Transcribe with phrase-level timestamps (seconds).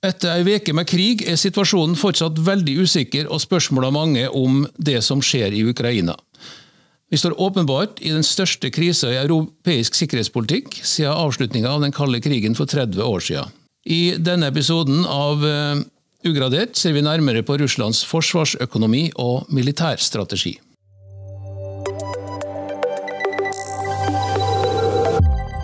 [0.00, 5.02] Etter ei uke med krig er situasjonen fortsatt veldig usikker og spørsmåla mange om det
[5.04, 6.14] som skjer i Ukraina.
[7.10, 12.20] Vi står åpenbart i den største krisa i europeisk sikkerhetspolitikk siden avslutninga av den kalde
[12.24, 13.52] krigen for 30 år siden.
[13.84, 15.82] I denne episoden av eh,
[16.24, 20.52] Ugradert ser vi nærmere på Russlands forsvarsøkonomi og militærstrategi.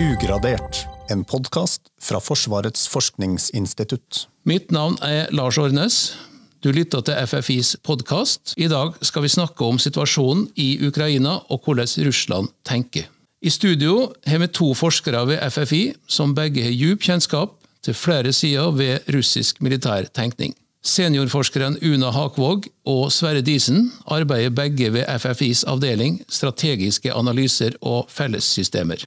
[0.00, 4.27] Ugradert, en podkast fra Forsvarets forskningsinstitutt.
[4.46, 6.17] Mitt navn er Lars Ornes.
[6.64, 8.54] Du lytter til FFIs podkast.
[8.57, 13.11] I dag skal vi snakke om situasjonen i Ukraina og hvordan Russland tenker.
[13.43, 18.32] I studio har vi to forskere ved FFI som begge har djup kjennskap til flere
[18.32, 20.57] sider ved russisk militær tenkning.
[20.86, 29.03] Seniorforskeren Una Hakvåg og Sverre Disen arbeider begge ved FFIs avdeling strategiske analyser og fellessystemer.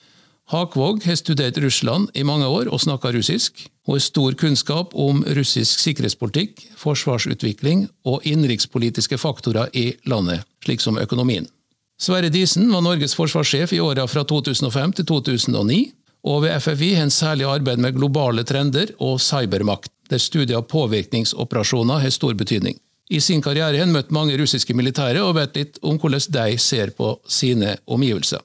[0.49, 5.21] Hakvåg har studert Russland i mange år og snakker russisk, og har stor kunnskap om
[5.37, 11.45] russisk sikkerhetspolitikk, forsvarsutvikling og innenrikspolitiske faktorer i landet, slik som økonomien.
[12.01, 15.79] Sverre Disen var Norges forsvarssjef i åra fra 2005 til 2009,
[16.25, 20.67] og ved FFI har han særlig arbeid med globale trender og cybermakt, der studier av
[20.71, 22.79] påvirkningsoperasjoner har stor betydning.
[23.09, 26.57] I sin karriere har han møtt mange russiske militære og vet litt om hvordan de
[26.57, 28.41] ser på sine omgivelser.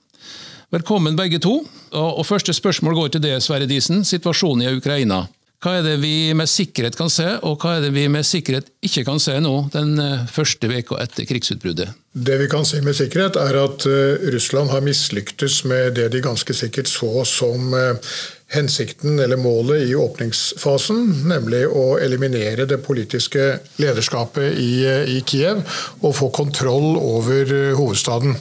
[0.75, 1.61] Velkommen begge to.
[1.95, 4.03] Og Første spørsmål går til det, Sverre Disen.
[4.03, 5.21] Situasjonen i Ukraina.
[5.63, 8.67] Hva er det vi med sikkerhet kan se, og hva er det vi med sikkerhet
[8.85, 11.95] ikke kan se nå, den eh, første veka etter krigsutbruddet?
[12.13, 16.21] Det vi kan si med sikkerhet, er at eh, Russland har mislyktes med det de
[16.27, 18.13] ganske sikkert så som eh,
[18.53, 24.85] hensikten eller målet i åpningsfasen, nemlig å eliminere det politiske lederskapet i,
[25.17, 25.65] i Kiev
[26.03, 28.37] og få kontroll over hovedstaden.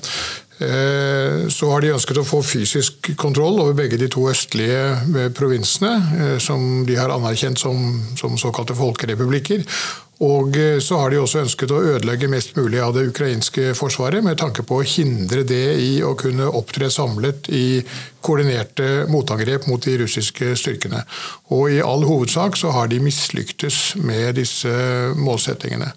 [0.57, 5.29] Eh, så har de ønsket å få fysisk kontroll over begge de to østlige eh,
[5.33, 7.79] provinsene, eh, som de har anerkjent som,
[8.19, 9.65] som såkalte folkerepublikker.
[10.23, 14.37] Og så har de også ønsket å ødelegge mest mulig av det ukrainske forsvaret, med
[14.39, 17.81] tanke på å hindre det i å kunne opptre samlet i
[18.23, 21.01] koordinerte motangrep mot de russiske styrkene.
[21.51, 24.71] Og i all hovedsak så har de mislyktes med disse
[25.17, 25.91] målsettingene.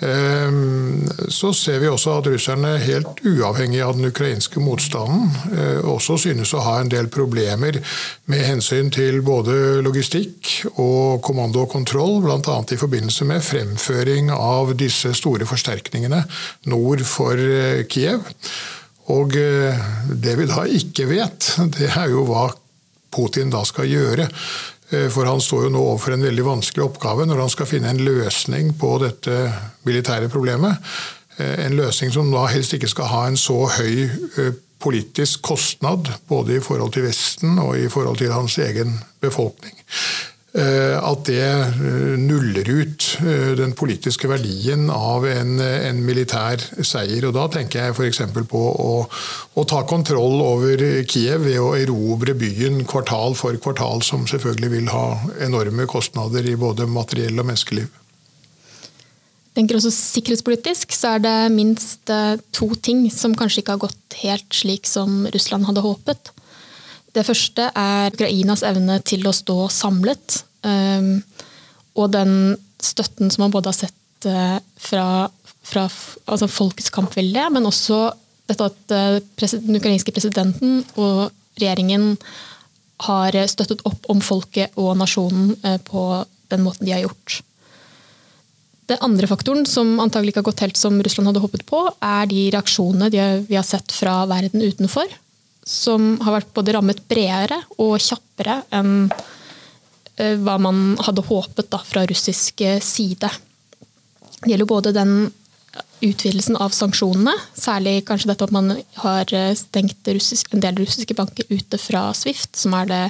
[0.00, 6.16] Ehm, så ser vi også at russerne, helt uavhengig av den ukrainske motstanden, eh, også
[6.24, 7.76] synes å ha en del problemer
[8.30, 12.58] med hensyn til både logistikk og kommando og kontroll, bl.a.
[12.64, 16.24] i forbindelse med fremføring av disse store forsterkningene
[16.72, 18.24] nord for eh, Kiev.
[19.12, 22.48] Og eh, det vi da ikke vet, det er jo hva
[23.10, 24.30] Putin da skal gjøre.
[24.90, 27.92] Eh, for han står jo nå overfor en veldig vanskelig oppgave når han skal finne
[27.92, 29.36] en løsning på dette
[29.88, 30.80] militære problemet.
[31.38, 36.08] Eh, en løsning som da helst ikke skal ha en så høy eh, politisk kostnad,
[36.28, 39.76] både i forhold til Vesten og i forhold til hans egen befolkning.
[40.50, 47.28] Eh, at det eh, nuller ut eh, den politiske verdien av en, en militær seier.
[47.28, 48.24] Og Da tenker jeg f.eks.
[48.50, 54.26] på å, å, ta kontroll over Kiev ved å erobre byen kvartal for kvartal, som
[54.26, 55.06] selvfølgelig vil ha
[55.46, 57.86] enorme kostnader i både materiell og menneskeliv.
[59.50, 62.10] Jeg tenker også Sikkerhetspolitisk så er det minst
[62.54, 66.34] to ting som kanskje ikke har gått helt slik som Russland hadde håpet.
[67.16, 70.42] Det første er Ukrainas evne til å stå samlet.
[70.62, 71.18] Um,
[71.98, 72.34] og den
[72.80, 75.26] støtten som man både har sett uh, fra,
[75.66, 75.88] fra
[76.30, 78.04] altså folkets kampvilje, men også
[78.50, 82.14] dette at uh, den ukrainske presidenten og regjeringen
[83.06, 86.04] har støttet opp om folket og nasjonen uh, på
[86.52, 87.40] den måten de har gjort.
[88.90, 92.30] Den andre faktoren, som antagelig ikke har gått helt som Russland hadde håpet på, er
[92.30, 93.10] de reaksjonene
[93.46, 95.10] vi har sett fra verden utenfor
[95.66, 99.10] som har vært både rammet bredere og kjappere enn
[100.16, 103.30] eh, hva man hadde håpet da, fra russisk eh, side.
[104.40, 105.14] Det gjelder både den
[106.00, 108.72] utvidelsen av sanksjonene, særlig kanskje dette at man
[109.02, 113.02] har eh, stengt russisk, en del russiske banker ute fra Swift, som er det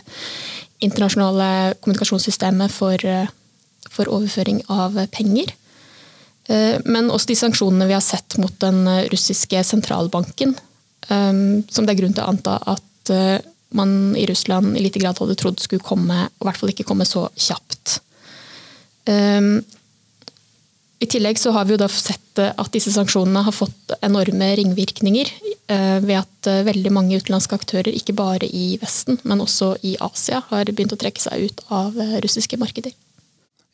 [0.83, 3.05] internasjonale kommunikasjonssystemet for,
[3.93, 5.53] for overføring av penger.
[6.89, 10.55] Men også de sanksjonene vi har sett mot den russiske sentralbanken,
[11.09, 13.39] som det er grunn til å anta at uh,
[13.77, 16.87] man i Russland i lite grad hadde trodd skulle komme, og i hvert fall ikke
[16.89, 18.01] komme så kjapt.
[19.07, 19.61] Um,
[21.01, 24.51] I tillegg så har vi jo da sett uh, at disse sanksjonene har fått enorme
[24.61, 25.31] ringvirkninger
[25.73, 30.43] uh, ved at veldig mange utenlandske aktører, ikke bare i Vesten, men også i Asia,
[30.51, 32.95] har begynt å trekke seg ut av russiske markeder.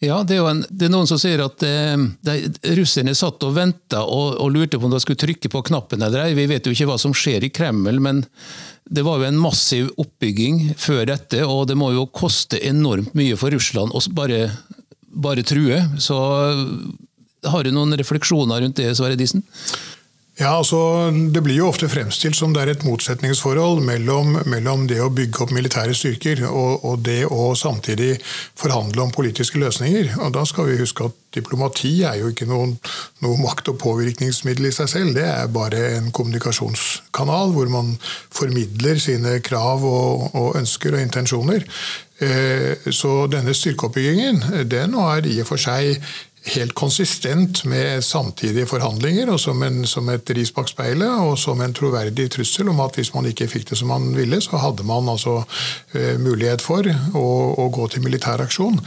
[0.05, 1.97] Ja, det er, en, det er, noen som sier at eh,
[2.27, 2.35] de,
[2.77, 6.27] russerne satt og venta og, og, lurte på om de skulle trykke på knappen eller
[6.27, 6.35] ei.
[6.37, 8.21] Vi vet jo ikke hva som skjer i Kreml, men
[8.85, 13.39] det var jo en massiv oppbygging før dette, og det må jo koste enormt mye
[13.41, 14.51] for Russland å bare
[15.17, 15.81] bare true.
[15.99, 16.17] Så
[17.47, 19.45] har du noen refleksjoner rundt det, Sverre Disen?
[20.37, 24.99] Ja, altså, Det blir jo ofte fremstilt som det er et motsetningsforhold mellom, mellom det
[25.01, 28.19] å bygge opp militære styrker og, og, det å samtidig
[28.61, 30.13] forhandle om politiske løsninger.
[30.21, 32.77] Og Da skal vi huske at diplomati er jo ikke noe
[33.41, 35.17] makt- og påvirkningsmiddel i seg selv.
[35.17, 37.97] Det er bare en kommunikasjonskanal hvor man
[38.29, 41.65] formidler sine krav og, og ønsker og intensjoner.
[42.21, 45.97] Eh, så denne styrkeoppbyggingen den er i og for seg
[46.55, 51.61] helt konsistent med samtidige forhandlinger og som, en, som et ris bak speilet og som
[51.63, 54.87] en troverdig trussel om at hvis man ikke fikk det som man ville, så hadde
[54.87, 57.27] man altså uh, mulighet for å,
[57.59, 58.79] å, gå til militær aksjon.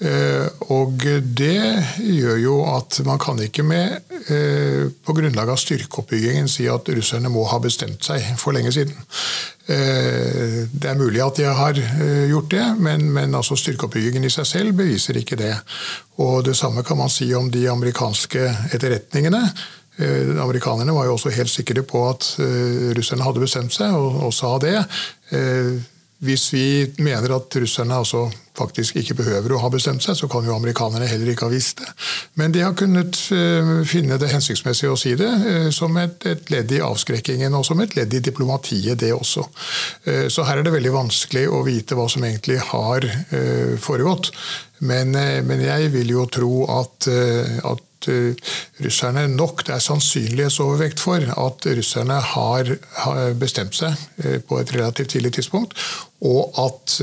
[0.00, 1.02] Uh, og
[1.36, 1.60] det
[2.00, 3.98] gjør jo at man kan ikke med,
[4.30, 8.96] uh, på grunnlag av styrkeoppbyggingen si at russerne må ha bestemt seg for lenge siden.
[9.70, 14.32] Eh, det er mulig at de har eh, gjort det, men, men altså styrkeoppbyggingen i
[14.32, 15.52] seg selv beviser ikke det.
[16.18, 19.44] Og Det samme kan man si om de amerikanske etterretningene.
[20.00, 22.32] Eh, amerikanerne var jo også helt sikre på at
[22.96, 24.76] russerne hadde bestemt seg, og, og sa det.
[26.20, 26.64] Hvis vi
[27.00, 28.26] mener at russerne altså
[28.60, 31.80] faktisk ikke behøver å ha bestemt seg, så kan jo amerikanerne heller ikke ha visst
[31.80, 31.88] det.
[32.36, 36.52] Men de har kunnet eh, finne det hensiktsmessig å si det eh, som et, et
[36.52, 39.46] ledd i avskrekkingen og som et ledd i diplomatiet, det også.
[40.04, 43.06] Eh, så her er det veldig vanskelig å vite hva som egentlig har
[43.80, 44.30] foregått.
[44.84, 51.66] Men, men jeg vil jo tro at, at russerne nok, det er sannsynlighetsovervekt for at
[51.76, 52.72] russerne har,
[53.40, 53.96] bestemt seg
[54.48, 55.74] på et relativt tidlig tidspunkt,
[56.24, 56.96] og at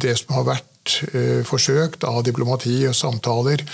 [0.00, 0.70] det som har vært
[1.14, 3.64] eh, forsøkt av diplomati og samtaler,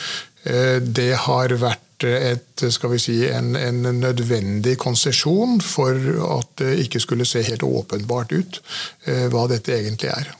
[0.44, 5.96] eh, det har vært et, skal vi si, en, en nødvendig konsesjon for
[6.36, 8.60] at det ikke skulle se helt åpenbart ut
[9.06, 10.34] eh, hva dette egentlig er.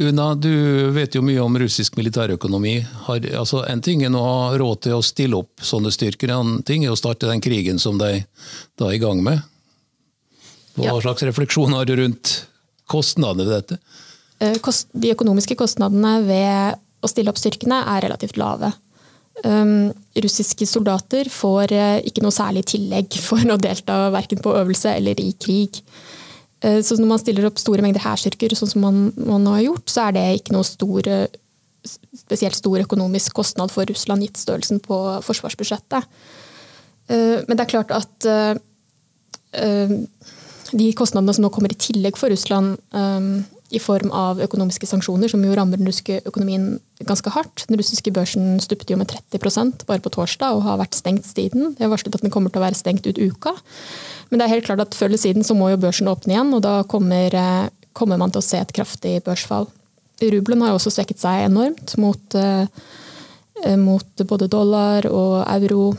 [0.00, 0.52] Una, du
[0.96, 2.78] vet jo mye om russisk militærøkonomi.
[3.06, 6.38] Har, altså, en ting er å ha råd til å stille opp sånne styrker, en
[6.38, 8.22] annen ting er å starte den krigen som de
[8.80, 9.42] da er i gang med.
[10.78, 10.96] Hva ja.
[11.04, 12.32] slags refleksjon har du rundt
[12.88, 13.78] kostnadene ved dette?
[14.40, 14.56] Eh,
[14.96, 18.72] de økonomiske kostnadene ved å stille opp styrkene er relativt lave.
[19.44, 19.90] Um,
[20.22, 25.20] russiske soldater får uh, ikke noe særlig tillegg for å delta verken på øvelse eller
[25.20, 25.80] i krig.
[26.62, 29.86] Uh, så når man stiller opp store mengder hærstyrker, sånn som man, man, har gjort,
[29.90, 31.08] så er det ikke noe stor,
[32.22, 36.06] spesielt stor økonomisk kostnad for Russland, gitt størrelsen på forsvarsbudsjettet.
[37.10, 38.30] Uh, men det er klart at
[40.72, 42.78] de kostnadene som nå kommer i tillegg for Russland,
[43.72, 46.74] i form av økonomiske sanksjoner, som jo rammer den russiske økonomien
[47.08, 47.64] ganske hardt.
[47.70, 51.72] Den russiske børsen stupte jo med 30% bare på torsdag og har vært stengt siden.
[51.78, 53.54] De har varslet at den kommer til å være stengt ut uka.
[54.32, 56.54] Men det er helt klart at før eller siden så må jo børsen åpne igjen,
[56.56, 59.66] og da kommer, eh, kommer man til å se et kraftig børsfall.
[60.22, 65.92] Rubelen har også svekket seg enormt mot, eh, mot både dollar og euro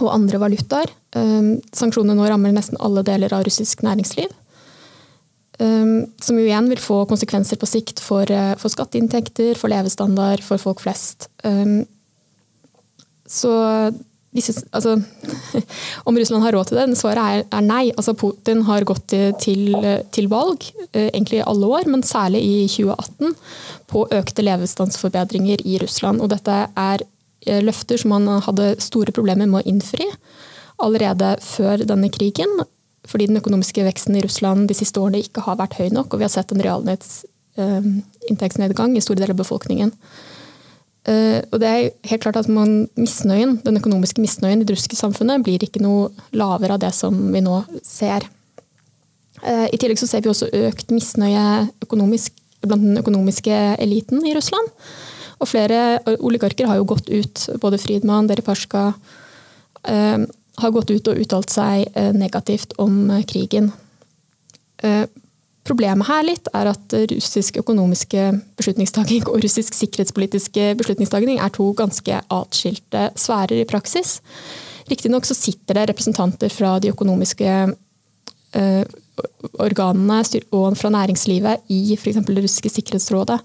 [0.00, 0.90] og andre valutaer.
[1.14, 4.28] Eh, sanksjonene nå rammer nesten alle deler av russisk næringsliv.
[5.60, 8.24] Som jo igjen vil få konsekvenser på sikt for,
[8.56, 11.28] for skatteinntekter, for levestandard, for folk flest.
[13.28, 13.50] Så
[14.36, 14.96] disse, altså,
[16.08, 16.98] om Russland har råd til det?
[16.98, 17.84] Svaret er, er nei.
[17.96, 19.74] Altså, Putin har gått til,
[20.14, 23.34] til, valg, uh, egentlig i alle år, men særlig i 2018,
[23.90, 26.22] på økte levestandsforbedringer i Russland.
[26.22, 30.06] Og dette er uh, løfter som han hadde store problemer med å innfri
[30.80, 32.62] allerede før denne krigen
[33.08, 36.18] fordi den økonomiske veksten i Russland de siste årene ikke har vært høy nok, og
[36.20, 39.90] vi har sett en realinntektsnedgang i store deler av befolkningen.
[41.08, 44.98] Uh, og det er helt klart at man, misnøyen, Den økonomiske misnøyen i det russiske
[44.98, 48.26] samfunnet blir ikke noe lavere av det som vi nå ser.
[49.40, 54.34] Uh, I tillegg så ser vi også økt misnøye økonomisk, blant den økonomiske eliten i
[54.36, 54.68] Russland.
[55.40, 58.90] Og flere oligarker har jo gått ut, både Friedmann, Deripaska,
[59.88, 60.28] uh,
[60.60, 63.70] har gått ut og uttalt seg negativt om krigen.
[65.60, 71.72] Eh, problemet her litt er at russisk økonomiske beslutningstaking og russisk sikkerhetspolitiske beslutningstaking er to
[71.78, 74.20] ganske atskilte sfærer i praksis.
[74.90, 77.68] Riktignok så sitter det representanter fra de økonomiske
[79.62, 80.16] organene
[80.50, 82.18] og fra næringslivet i f.eks.
[82.26, 83.36] det russiske sikkerhetsrådet.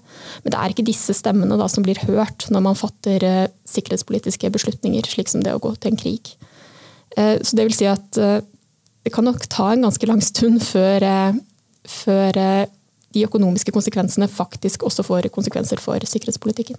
[0.42, 5.06] Men det er ikke disse stemmene da, som blir hørt når man fatter sikkerhetspolitiske beslutninger,
[5.06, 6.34] slik som det å gå til en krig.
[7.16, 8.40] Eh, så det vil si at eh,
[9.06, 11.38] det kan nok ta en ganske lang stund før, eh,
[11.90, 12.36] før
[13.16, 16.78] de økonomiske konsekvensene faktisk også får konsekvenser for sikkerhetspolitikken.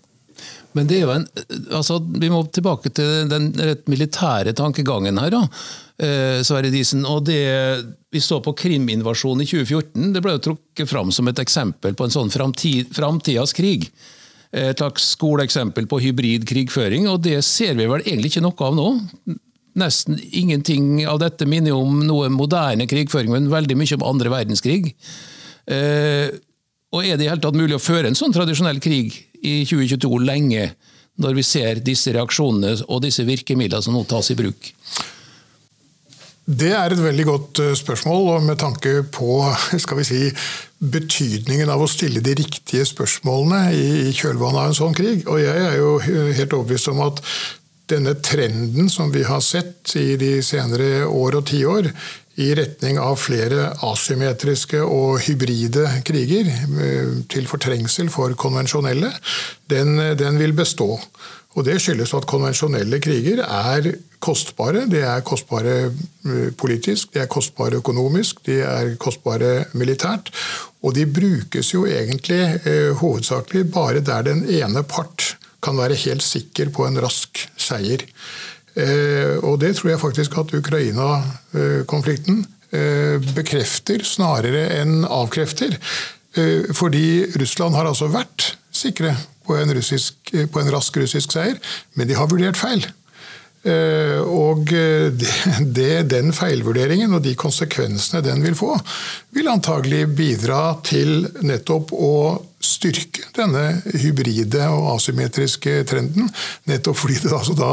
[0.78, 1.26] Men det er jo en,
[1.74, 5.34] altså, Vi må tilbake til den rett militære tankegangen her.
[5.34, 5.44] da,
[6.46, 7.06] Sverre Disen.
[7.06, 10.14] og det, Vi så på Krim-invasjonen i 2014.
[10.14, 13.90] Det ble jo trukket fram som et eksempel på en sånn framtid, framtidas krig.
[14.54, 18.78] Et slags skoleeksempel på hybrid krigføring, og det ser vi vel egentlig ikke noe av
[18.78, 18.88] nå.
[19.78, 24.94] Nesten ingenting av dette minner om noe moderne krigføring, men veldig mye om andre verdenskrig.
[25.68, 26.34] Eh,
[26.96, 29.12] og Er det i hele tatt mulig å føre en sånn tradisjonell krig
[29.44, 30.72] i 2022 lenge,
[31.22, 34.72] når vi ser disse reaksjonene og disse virkemidlene som nå tas i bruk?
[36.48, 39.42] Det er et veldig godt eh, spørsmål, og med tanke på
[39.84, 40.22] skal vi si,
[40.80, 45.26] betydningen av å stille de riktige spørsmålene i kjølvannet av en sånn krig.
[45.28, 47.20] Og jeg er jo helt overbevist om at
[47.90, 51.92] denne trenden som vi har sett i de senere år og tiår,
[52.38, 59.10] i retning av flere asymmetriske og hybride kriger, eh, til fortrengsel for konvensjonelle,
[59.74, 61.00] den, den vil bestå.
[61.58, 63.88] Og Det skyldes at konvensjonelle kriger er
[64.22, 64.84] kostbare.
[64.86, 70.30] De er kostbare eh, politisk, de er kostbare økonomisk, de er kostbare militært.
[70.86, 76.22] Og de brukes jo egentlig eh, hovedsakelig bare der den ene part kan være helt
[76.22, 78.08] sikker på en rask seier.
[78.78, 85.80] Eh, og det tror jeg faktisk at Ukraina-konflikten eh, bekrefter snarere enn avkrefter.
[86.38, 89.16] Eh, fordi Russland har altså vært sikre
[89.48, 90.16] på en, russisk,
[90.52, 91.58] på en rask russisk seier,
[91.96, 92.86] men de har vurdert feil.
[93.68, 94.70] Og
[95.78, 98.78] det, den feilvurderingen og de konsekvensene den vil få,
[99.36, 102.14] vil antagelig bidra til nettopp å
[102.68, 103.64] styrke denne
[104.02, 106.30] hybride og asymmetriske trenden.
[106.70, 107.72] Nettopp fordi det altså da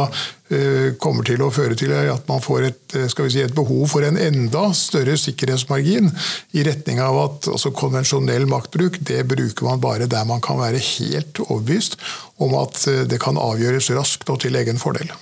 [0.54, 4.06] eh, kommer til å føre til at man får et, eh, si, et, behov for
[4.06, 6.10] en enda større sikkerhetsmargin
[6.54, 10.82] i retning av at altså, konvensjonell maktbruk det bruker man bare der man kan være
[10.82, 11.98] helt overbevist
[12.42, 15.12] om at eh, det kan avgjøres raskt og til egen fordel.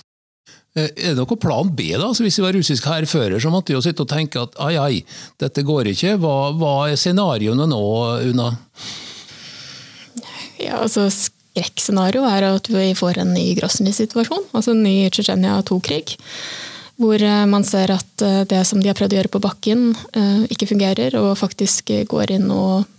[0.73, 2.07] Er det noe plan B, da?
[2.17, 4.73] Så hvis vi var russisk hærfører, så måtte vi jo sitte og tenke at ai,
[4.81, 5.03] ai,
[5.41, 6.15] dette går ikke.
[6.17, 7.81] Hva, hva er scenarioene nå,
[8.31, 8.47] Una?
[10.63, 16.15] Ja, altså Skrekkscenario er at vi får en ny Grosny-situasjon, altså en ny Tsjetsjenia 2-krig.
[17.01, 19.87] Hvor eh, man ser at eh, det som de har prøvd å gjøre på bakken,
[20.13, 22.89] eh, ikke fungerer, og faktisk går inn og,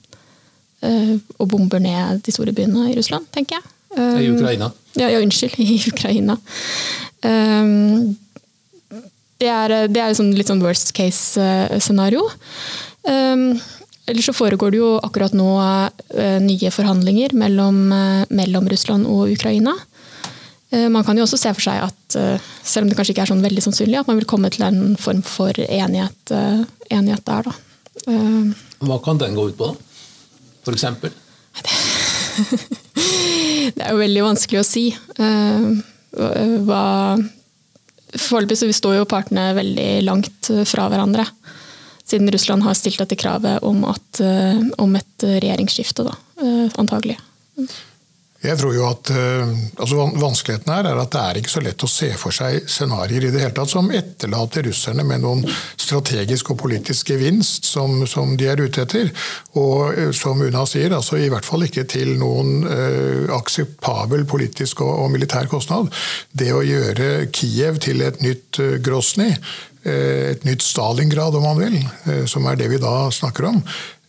[0.85, 3.71] og bomber ned de store byene i Russland, tenker jeg.
[3.97, 4.69] I Ukraina?
[4.99, 6.37] Ja, ja unnskyld, i Ukraina.
[9.41, 12.27] Det er, det er liksom litt sånn worst case-scenario.
[14.07, 19.33] Ellers så foregår det jo akkurat nå eh, nye forhandlinger mellom, eh, mellom, Russland og
[19.33, 19.73] Ukraina.
[20.71, 22.19] Eh, man kan jo også se for seg at,
[22.63, 24.99] selv om det kanskje ikke er sånn veldig sannsynlig, at man vil komme til en
[25.01, 26.35] form for enighet,
[26.93, 27.49] enighet der.
[27.49, 27.55] Da.
[28.85, 29.75] Hva kan den gå ut på, da?
[30.67, 31.15] For eksempel?
[33.75, 34.83] Det er jo veldig vanskelig å si.
[35.17, 36.83] Hva
[38.15, 41.25] Foreløpig så står jo partene veldig langt fra hverandre
[42.07, 47.19] siden Russland har stilt dette kravet om, at, eh, om et regjeringsskifte, da, eh, antagelig.
[48.45, 51.85] Jeg tror jo at eh, altså Vanskeligheten her er at det er ikke så lett
[51.87, 55.41] å se for seg scenarioer i det hele tatt som etterlater russerne med noen
[55.81, 59.09] strategisk og politisk gevinst som, som de er ute etter.
[59.57, 64.93] Og som Una sier, altså i hvert fall ikke til noen uh, akseptabel politisk og,
[64.93, 65.89] og, militær kostnad.
[66.33, 71.61] Det å gjøre Kiev til et nytt uh, Grosny Eh, et nytt Stalingrad, om man
[71.61, 71.77] vil,
[72.07, 73.63] eh, som er det vi da snakker om,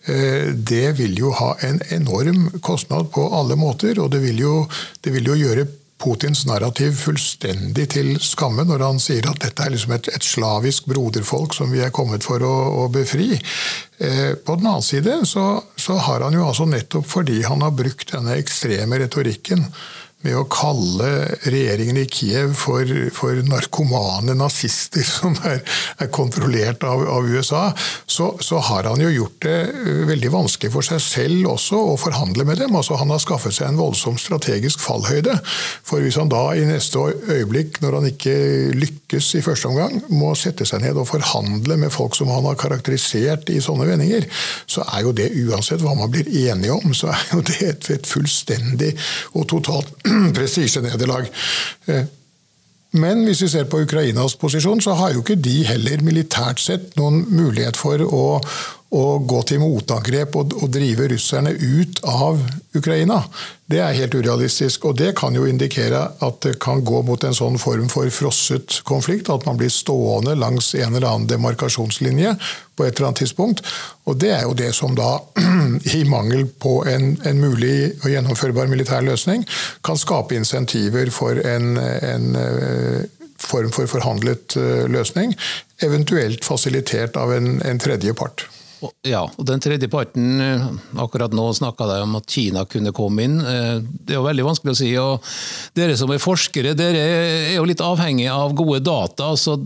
[0.07, 3.99] eh, det vil jo ha en enorm kostnad på alle måter.
[3.99, 4.67] Og det vil jo,
[5.01, 9.71] det vil jo gjøre Putins narrativ fullstendig til skamme når han sier at dette er
[9.71, 13.31] liksom et, et slavisk broderfolk som vi er kommet for å, å befri.
[13.97, 17.71] Eh, på den annen side så, så, har han jo altså nettopp fordi han har
[17.71, 19.63] brukt denne ekstreme retorikken
[20.25, 21.09] med å kalle
[21.45, 25.61] regjeringen i Kiev for, for narkomane nazister som er,
[26.01, 27.67] er kontrollert av, av USA,
[28.09, 31.97] så, så, har han jo gjort det eh, veldig vanskelig for seg selv også å
[31.99, 32.75] forhandle med dem.
[32.77, 35.35] Altså, han har skaffet seg en voldsom strategisk fallhøyde.
[35.85, 38.35] For hvis han da i neste øyeblikk, når han ikke
[38.75, 42.57] lykkes i første omgang, må sette seg ned og forhandle med folk som han har
[42.59, 44.25] karakterisert i sånne vendinger,
[44.69, 47.91] så er jo det uansett hva man blir enige om, så er jo det et,
[47.99, 48.93] et fullstendig
[49.35, 49.91] og totalt
[50.37, 51.31] prestisjenederlag.
[51.87, 52.05] Eh,
[52.95, 56.93] men hvis vi ser på Ukrainas posisjon, så har jo ikke de heller militært sett
[56.99, 58.25] noen mulighet for å,
[58.95, 62.39] å gå til motangrep og, og, drive russerne ut av
[62.75, 63.21] Ukraina.
[63.67, 64.85] Det er helt urealistisk.
[64.89, 68.79] Og det kan jo indikere at det kan gå mot en sånn form for frosset
[68.87, 69.31] konflikt.
[69.33, 72.35] At man blir stående langs en eller annen demarkasjonslinje
[72.75, 73.63] på et eller annet tidspunkt.
[74.05, 75.17] Og det er jo det som da,
[75.97, 79.43] i mangel på en, en mulig og gjennomførbar militær løsning,
[79.85, 83.05] kan skape insentiver for en, en eh,
[83.45, 85.35] form for forhandlet eh, løsning,
[85.83, 88.47] eventuelt fasilitert av en, en tredje part.
[89.05, 90.65] Ja, og den tredje parten, eh,
[91.01, 93.39] akkurat nå snakka de om at Kina kunne komme inn.
[93.39, 94.89] Eh, det er jo veldig vanskelig å si.
[94.97, 95.23] og
[95.75, 99.31] Dere som er forskere, dere er jo litt avhengig av gode data.
[99.31, 99.57] altså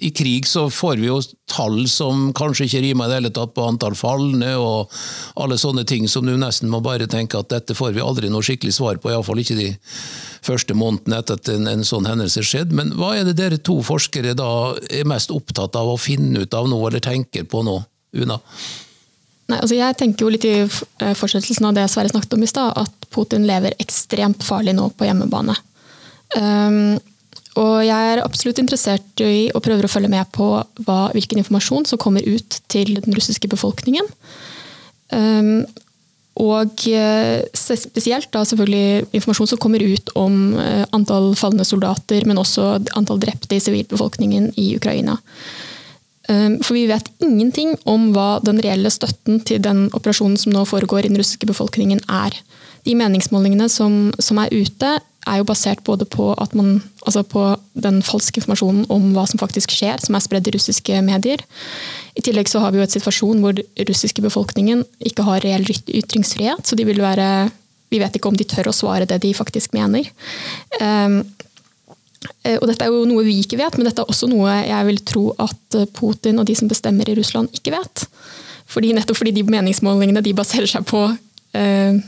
[0.00, 3.54] I krig så får vi jo tall som kanskje ikke rimer i det hele tatt
[3.54, 4.90] på antall falne og
[5.36, 8.42] alle sånne ting som du nesten må bare tenke at dette får vi aldri noe
[8.42, 9.70] skikkelig svar på, iallfall ikke de
[10.42, 12.74] første månedene etter at en, en sånn hendelse skjedde.
[12.74, 16.54] Men hva er det dere to forskere da er mest opptatt av å finne ut
[16.54, 17.82] av nå, eller tenker på nå?
[18.12, 18.38] Una?
[19.50, 22.50] Nei, altså jeg tenker jo litt i eh, fortsettelsen av det Sverre snakket om i
[22.50, 25.56] stad, at Putin lever ekstremt farlig nå på hjemmebane.
[26.32, 26.96] Um,
[27.60, 30.46] og jeg er absolutt interessert i og prøver å følge med på
[30.86, 34.08] hva, hvilken informasjon som kommer ut til den russiske befolkningen.
[35.12, 35.66] Um,
[36.40, 42.40] og eh, spesielt da selvfølgelig informasjon som kommer ut om uh, antall falne soldater, men
[42.40, 45.18] også antall drepte i sivilbefolkningen i Ukraina.
[46.32, 50.64] Ehm, for vi vet ingenting om hva den reelle støtten til den operasjonen som nå
[50.68, 52.36] foregår i den russiske befolkningen er.
[52.86, 57.44] De meningsmålingene som, som er ute, er jo basert både på, man, altså på,
[57.78, 61.44] den falske informasjonen om hva som faktisk skjer, som er spredd i russiske medier.
[62.18, 66.66] I tillegg så har vi jo et situasjon hvor russiske befolkningen ikke har reell ytringsfrihet.
[66.66, 67.50] Så være
[67.92, 70.08] Vi vet ikke om de tør å svare det de faktisk mener.
[72.44, 74.88] Eh, og dette er jo noe vi ikke vet, men dette er også noe jeg
[74.88, 78.06] vil tro at eh, Putin og de som bestemmer i Russland, ikke vet.
[78.72, 81.04] Fordi, nettopp fordi de meningsmålingene de baserer seg på,
[81.58, 82.00] eh,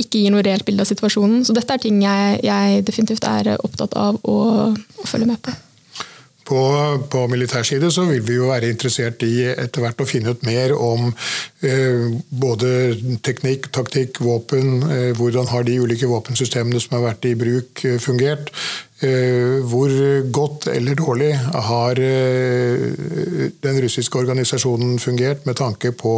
[0.00, 1.44] ikke gir noe reelt bilde av situasjonen.
[1.46, 4.38] Så dette er ting jeg, jeg definitivt er opptatt av å,
[4.74, 5.54] å følge med på.
[6.50, 6.60] På,
[7.06, 10.42] på militær side så vil vi jo være interessert i etter hvert å finne ut
[10.46, 11.12] mer om
[11.62, 12.08] eh,
[12.42, 12.72] både
[13.22, 14.80] teknikk, taktikk, våpen.
[14.90, 18.50] Eh, hvordan har de ulike våpensystemene som har vært i bruk, eh, fungert?
[19.00, 19.92] Eh, hvor
[20.28, 21.30] godt eller dårlig
[21.70, 22.82] har eh,
[23.64, 26.12] den russiske organisasjonen fungert med tanke på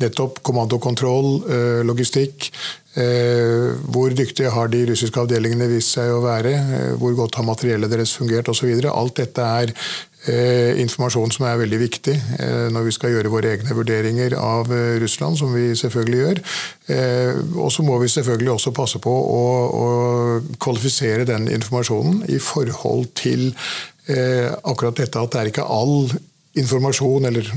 [0.00, 2.48] nettopp kommandokontroll, eh, logistikk,
[2.94, 6.52] hvor dyktige har de russiske avdelingene vist seg å være?
[6.54, 8.70] Eh, hvor godt har materiellet deres fungert osv.
[8.86, 9.72] Alt dette er
[10.30, 12.14] eh, informasjon som er veldig viktig
[12.74, 14.70] når vi skal gjøre våre egne vurderinger av
[15.02, 16.42] Russland, som vi selvfølgelig gjør.
[17.58, 19.42] Og så må vi selvfølgelig også passe på å,
[19.82, 19.88] å
[20.62, 23.50] kvalifisere den informasjonen i forhold til
[24.08, 26.10] akkurat dette at det er ikke all
[26.60, 27.48] informasjon eller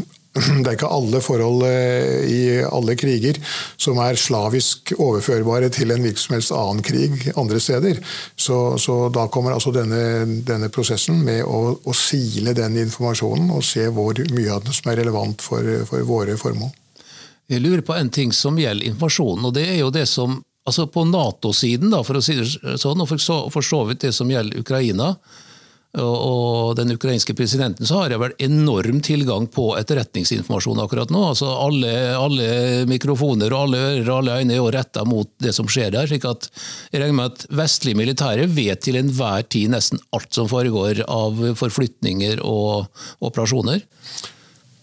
[0.64, 3.40] det er ikke alle forhold eh, i alle kriger
[3.80, 8.02] som er slavisk overførbare til en hvilken som helst annen krig andre steder.
[8.36, 13.66] Så, så da kommer altså denne, denne prosessen med å, å, sile den informasjonen og
[13.66, 16.74] se hvor mye av den som er relevant for, for våre formål.
[17.48, 20.84] Jeg lurer på en ting som gjelder informasjonen, og det er jo det som altså
[20.92, 25.14] På Nato-siden, for å si det sånn, og for så vidt det som gjelder Ukraina,
[26.04, 31.24] og den ukrainske presidenten, så har jeg vel enorm tilgang på etterretningsinformasjon akkurat nå.
[31.32, 32.50] Altså alle, alle
[32.90, 36.08] mikrofoner og alle ører og alle øyne er jo retta mot det som skjer der.
[36.10, 36.50] slik at
[36.92, 41.44] jeg regner med at vestlige militære vet til enhver tid nesten alt som foregår av
[41.60, 42.88] forflytninger og
[43.24, 43.86] operasjoner.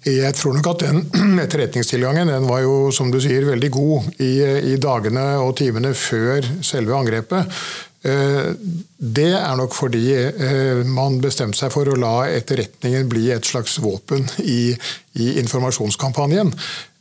[0.05, 4.33] Jeg tror nok at den etterretningstilgangen den var jo, som du sier, veldig god i,
[4.75, 7.61] i dagene og timene før selve angrepet.
[8.05, 8.53] Eh,
[8.99, 13.79] det er nok fordi eh, man bestemte seg for å la etterretningen bli et slags
[13.81, 14.75] våpen i,
[15.17, 16.53] i informasjonskampanjen.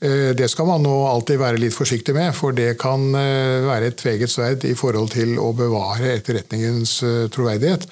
[0.04, 4.00] Eh, det skal man nå alltid være litt forsiktig med, for det kan være et
[4.00, 7.02] tveget sverd i forhold til å bevare etterretningens
[7.36, 7.90] troverdighet.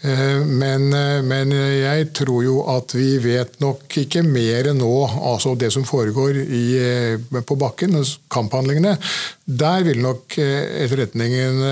[0.00, 5.54] Eh, men, eh, men, jeg tror jo at vi vet nok ikke mer nå, altså
[5.56, 7.96] det som foregår i, eh, på bakken,
[8.30, 8.96] kamphandlingene.
[9.46, 11.62] Der vil nok etterretningen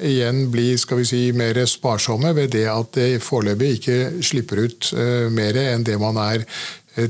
[0.00, 4.92] igjen bli skal vi si, mer sparsomme ved det at det foreløpig ikke slipper ut
[5.34, 6.46] mer enn det man er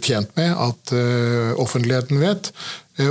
[0.00, 0.94] tjent med at
[1.60, 2.48] offentligheten vet.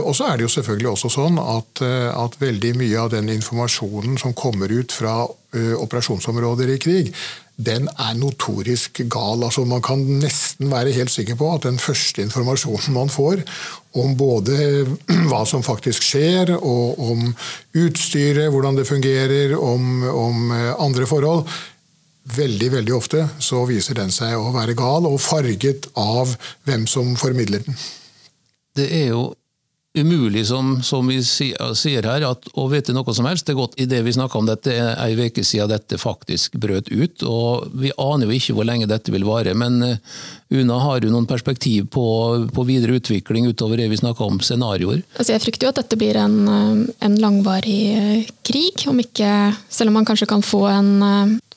[0.02, 4.18] Og så er det jo selvfølgelig også sånn at, at veldig mye av den informasjonen
[4.18, 5.22] som kommer ut fra
[5.54, 7.14] operasjonsområder i krig,
[7.56, 9.44] den er notorisk gal.
[9.46, 13.44] Altså, man kan nesten være helt sikker på at den første informasjonen man får
[14.00, 14.88] om både
[15.30, 17.28] hva som faktisk skjer, og om
[17.78, 21.48] utstyret, hvordan det fungerer, om, om eh, andre forhold
[22.24, 26.30] Veldig veldig ofte så viser den seg å være gal og farget av
[26.64, 27.76] hvem som formidler den.
[28.80, 29.26] Det er jo
[29.94, 33.46] umulig, som, som vi sier her, at, å vite noe som helst.
[33.46, 36.58] Det er godt i det vi snakka om dette er ei uke siden dette faktisk
[36.62, 37.26] brøt ut.
[37.30, 39.54] og Vi aner jo ikke hvor lenge dette vil vare.
[39.54, 40.18] Men uh,
[40.54, 42.06] Una, har du noen perspektiv på,
[42.54, 45.02] på, videre utvikling utover det vi snakka om, scenarioer?
[45.18, 49.32] Altså jeg frykter jo at dette blir en, eh, en langvarig eh, krig, om ikke,
[49.74, 50.92] selv om man kanskje kan få en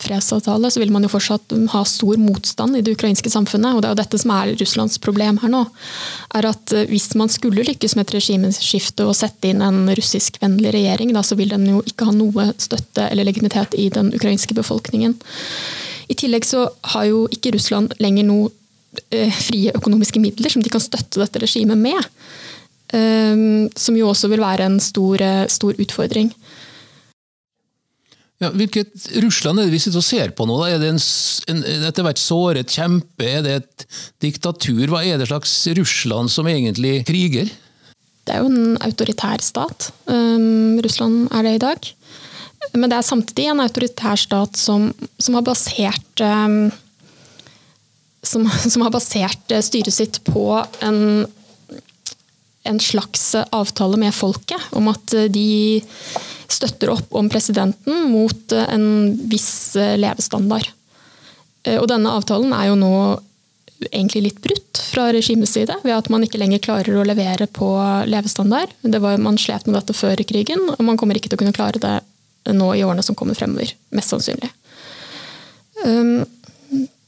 [0.03, 3.75] fredsavtale, så vil man jo fortsatt ha stor motstand i det ukrainske samfunnet.
[3.75, 5.63] og Det er jo dette som er Russlands problem her nå.
[6.35, 10.75] er at eh, Hvis man skulle lykkes med et regimeskifte og sette inn en russiskvennlig
[10.77, 14.55] regjering, da, så vil den jo ikke ha noe støtte eller legitimitet i den ukrainske
[14.55, 15.17] befolkningen.
[16.09, 18.53] I tillegg så har jo ikke Russland lenger noe
[19.11, 22.13] eh, frie økonomiske midler som de kan støtte dette regimet med.
[22.95, 26.31] Um, som jo også vil være en stor, eh, stor utfordring.
[28.42, 30.59] Ja, hvilket Russland er det vi sitter og ser på nå?
[30.61, 30.68] Da?
[30.75, 31.01] Er det en,
[31.53, 33.25] en etter hvert såret kjempe?
[33.25, 33.87] Er det et
[34.25, 34.83] diktatur?
[34.92, 37.49] Hva er det slags Russland som egentlig kriger?
[38.27, 39.88] Det er jo en autoritær stat.
[40.11, 41.88] Um, Russland er det i dag.
[42.75, 44.90] Men det er samtidig en autoritær stat som,
[45.22, 46.66] som har basert um,
[48.27, 50.51] som, som, har basert eh, styret sitt på
[50.85, 51.25] en,
[52.68, 55.81] en slags avtale med folket om at de
[56.53, 60.69] støtter opp om presidenten mot eh, en viss eh, levestandard.
[61.67, 62.93] Eh, og denne avtalen er jo nå
[63.91, 67.69] egentlig litt brutt fra regimets side, ved at man ikke lenger klarer å levere på
[68.09, 68.73] levestandard.
[68.83, 71.83] Var, man slet med dette før krigen, og man kommer ikke til å kunne klare
[71.83, 73.75] det nå i årene som kommer fremover.
[73.93, 74.49] Mest sannsynlig.
[75.85, 76.25] Um,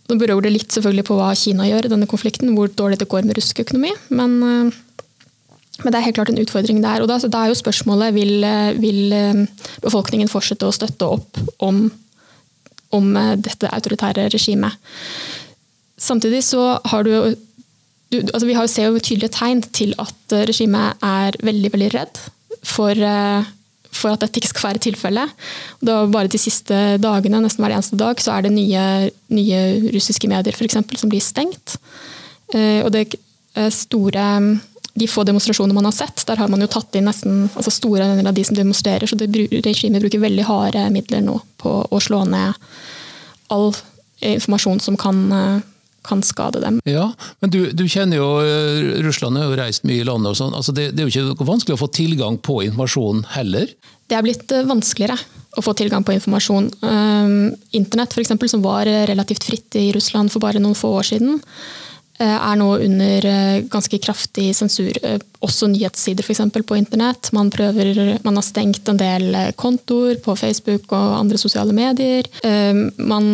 [0.09, 3.09] nå beror det litt selvfølgelig på hva Kina gjør i denne konflikten, hvor dårlig det
[3.09, 3.95] går med russisk økonomi.
[4.13, 4.37] Men
[5.85, 7.03] men det er helt klart en utfordring der.
[7.03, 8.47] og Da, da er jo spørsmålet vil,
[8.83, 9.43] vil eh,
[9.85, 11.85] befolkningen fortsette å støtte opp om,
[12.97, 14.75] om eh, dette autoritære regimet.
[15.99, 17.13] Samtidig så har du,
[18.11, 22.19] du altså Vi har, ser jo tydelige tegn til at regimet er veldig veldig redd
[22.67, 23.47] for, eh,
[23.95, 25.37] for at dette ikke skal være tilfellet.
[25.87, 28.83] Bare de siste dagene, nesten hver eneste dag, så er det nye,
[29.31, 29.63] nye
[29.95, 31.79] russiske medier for eksempel, som blir stengt.
[32.49, 33.05] Og det
[33.75, 34.25] store
[34.99, 38.07] de få demonstrasjonene man har sett, der har man jo tatt inn nesten altså store
[38.11, 39.09] deler av de som demonstrerer.
[39.09, 39.31] Så det,
[39.65, 42.57] regimet bruker veldig harde midler nå på å slå ned
[43.55, 43.71] all
[44.19, 45.23] informasjon som kan,
[46.09, 46.81] kan skade dem.
[46.89, 50.33] Ja, men du, du, kjenner jo eh, Russland har jo reist mye i landet.
[50.33, 50.57] og sånn.
[50.57, 53.71] Altså det, det, er jo ikke vanskelig å få tilgang på informasjon heller?
[54.09, 55.19] Det er blitt eh, vanskeligere
[55.59, 56.71] å få tilgang på informasjon.
[56.85, 61.41] Um, Internett, eksempel, som var relativt fritt i Russland for bare noen få år siden,
[61.41, 64.97] Eh, er nå under eh, ganske kraftig sensur.
[65.07, 66.41] Eh, også nyhetssider f.eks.
[66.67, 67.31] på internett.
[67.37, 72.27] Man, prøver, man har stengt en del kontoer på Facebook og andre sosiale medier.
[72.99, 73.29] Man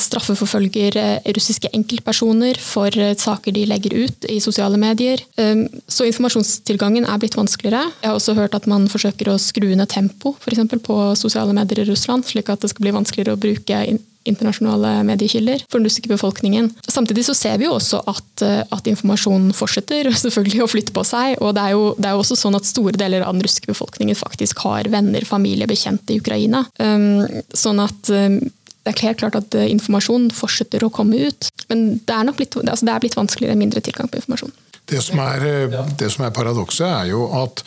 [0.00, 0.96] straffeforfølger
[1.36, 5.20] russiske enkeltpersoner for saker de legger ut i sosiale medier.
[5.84, 7.90] Så informasjonstilgangen er blitt vanskeligere.
[8.00, 11.84] Jeg har også hørt at man forsøker å skru ned tempo for på sosiale medier
[11.84, 13.84] i Russland, slik at det skal bli vanskeligere å bruke
[14.30, 16.70] internasjonale mediekilder for den russiske befolkningen.
[16.88, 21.04] Samtidig så ser vi jo også at, eh, at informasjonen fortsetter selvfølgelig å flytte på
[21.06, 21.36] seg.
[21.40, 23.70] og det er, jo, det er, jo, også sånn at Store deler av den russiske
[23.72, 26.62] befolkningen faktisk har venner, familie, bekjente i Ukraina.
[26.78, 31.50] Um, sånn at um, det er helt klart at informasjonen informasjon fortsetter å komme ut.
[31.68, 34.52] Men det er nok blitt, altså det er blitt vanskeligere, mindre tilgang på informasjon.
[34.90, 37.62] Det som er, eh, det som er paradokset, er jo at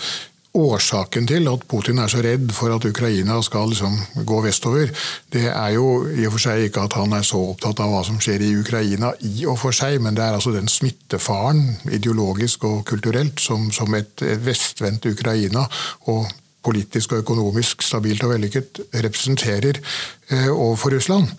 [0.54, 4.92] Årsaken til at Putin er så redd for at Ukraina skal liksom gå vestover,
[5.34, 8.04] det er jo i og for seg ikke at han er så opptatt av hva
[8.06, 12.68] som skjer i Ukraina i og for seg, men det er altså den smittefaren, ideologisk
[12.70, 15.66] og kulturelt, som, som et, et vestvendt Ukraina
[16.14, 16.30] og
[16.64, 19.82] politisk og økonomisk stabilt og vellykket representerer
[20.30, 21.34] eh, overfor Russland.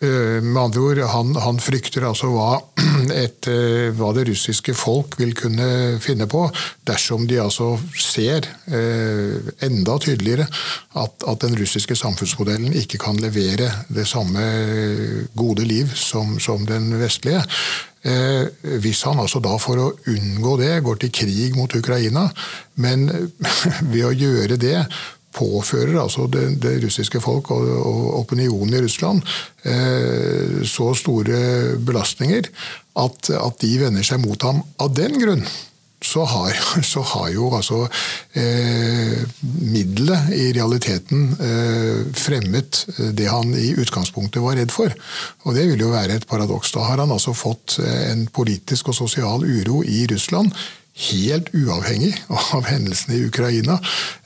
[0.00, 2.56] Eh, med andre ord, han, han frykter altså hva,
[3.24, 5.68] et, eh, hva, det russiske folk vil kunne
[6.02, 6.44] finne på
[6.88, 13.70] dersom de altså ser eh, enda tydeligere at, at, den russiske samfunnsmodellen ikke kan levere
[13.88, 14.46] det samme
[15.36, 17.42] gode liv som, som den vestlige.
[18.06, 18.46] Eh,
[18.82, 22.28] hvis han altså da for å unngå det går til krig mot Ukraina,
[22.82, 23.08] men
[23.92, 24.78] ved å gjøre det
[25.36, 29.20] påfører altså det, det russiske folk og, og, opinionen i Russland
[29.68, 32.48] eh, så store belastninger
[32.96, 35.44] at, at, de vender seg mot ham av den grunn.
[36.06, 36.56] Så har,
[36.92, 37.82] så har jo altså
[38.36, 42.82] eh, middelet i realiteten eh, fremmet
[43.16, 44.92] det han i utgangspunktet var redd for.
[45.46, 46.74] Og det vil jo være et paradoks.
[46.76, 50.52] Da har han altså fått en politisk og sosial uro i Russland
[50.96, 53.78] helt uavhengig av hendelsene i Ukraina.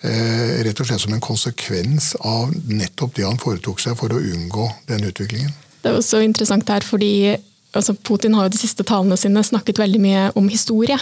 [0.07, 4.23] Eh, rett og slett som en konsekvens av nettopp det han foretok seg for å
[4.23, 5.53] unngå den utviklingen.
[5.81, 7.35] Det er også interessant her, fordi
[7.77, 10.97] altså Putin har jo de siste talene sine snakket veldig mye om historie.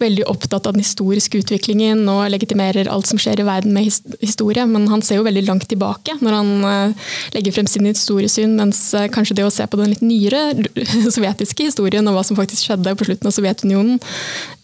[0.00, 3.88] Veldig opptatt av den historiske utviklingen og legitimerer alt som skjer i verden med
[4.20, 4.66] historie.
[4.68, 8.82] Men han ser jo veldig langt tilbake når han uh, legger frem sin historiesyn, mens
[8.92, 10.42] uh, kanskje det å se på den litt nyere
[11.16, 13.96] sovjetiske historien og hva som faktisk skjedde på slutten av Sovjetunionen,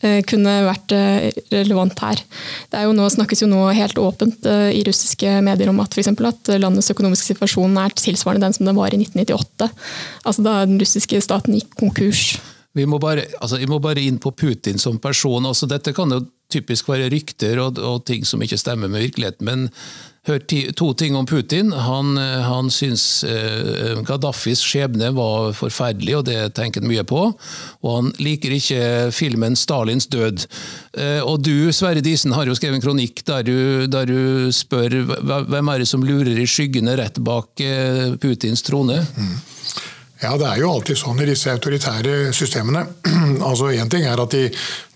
[0.05, 0.93] uh, kunne vært
[1.53, 2.21] relevant her.
[2.71, 6.03] Det er jo nå, snakkes jo nå helt åpent i russiske medier om at, for
[6.03, 9.69] eksempel, at landets økonomiske situasjon er tilsvarende den som den var i 1998.
[10.27, 12.39] Altså da den russiske staten staten gikk konkurs.
[12.77, 15.47] Vi må, bare, altså, vi må bare inn på Putin som person.
[15.47, 19.47] Altså, dette kan jo typisk være rykter og, og, ting som ikke stemmer med virkeligheten.
[19.49, 19.71] Men
[20.29, 20.43] hør
[20.77, 21.73] to ting om Putin.
[21.73, 27.23] Han, han syns eh, Gaddafis skjebne var forferdelig, og det tenker han mye på.
[27.81, 30.45] Og han liker ikke filmen 'Stalins død'.
[31.01, 35.01] Eh, og du, Sverre Disen, har jo skrevet en kronikk der du, der du spør
[35.49, 39.01] hvem er det som lurer i skyggene rett bak eh, Putins trone?
[39.17, 39.37] Mm.
[40.17, 42.87] Ja, det er jo alltid sånn i disse autoritære systemene.
[43.49, 44.47] altså Én ting er at de,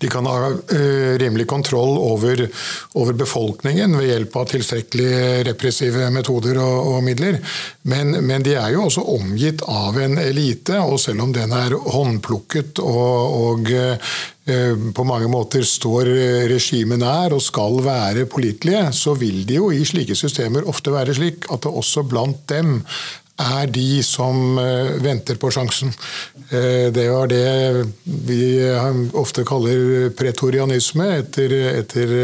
[0.01, 2.41] de kan ha uh, rimelig kontroll over,
[2.97, 7.37] over, befolkningen ved hjelp av tilstrekkelig repressive metoder og, og midler,
[7.85, 11.77] men, men, de er jo også omgitt av en elite, og selv om den er
[11.77, 16.09] håndplukket og, og uh, på mange måter står
[16.49, 21.13] regimet nær og skal være pålitelige, så vil de jo i slike systemer ofte være
[21.13, 22.79] slik at det også blant dem
[23.41, 25.93] er de som eh, venter på sjansen.
[26.49, 28.41] Eh, det var det vi
[29.17, 32.15] ofte kaller pretorianisme etter, etter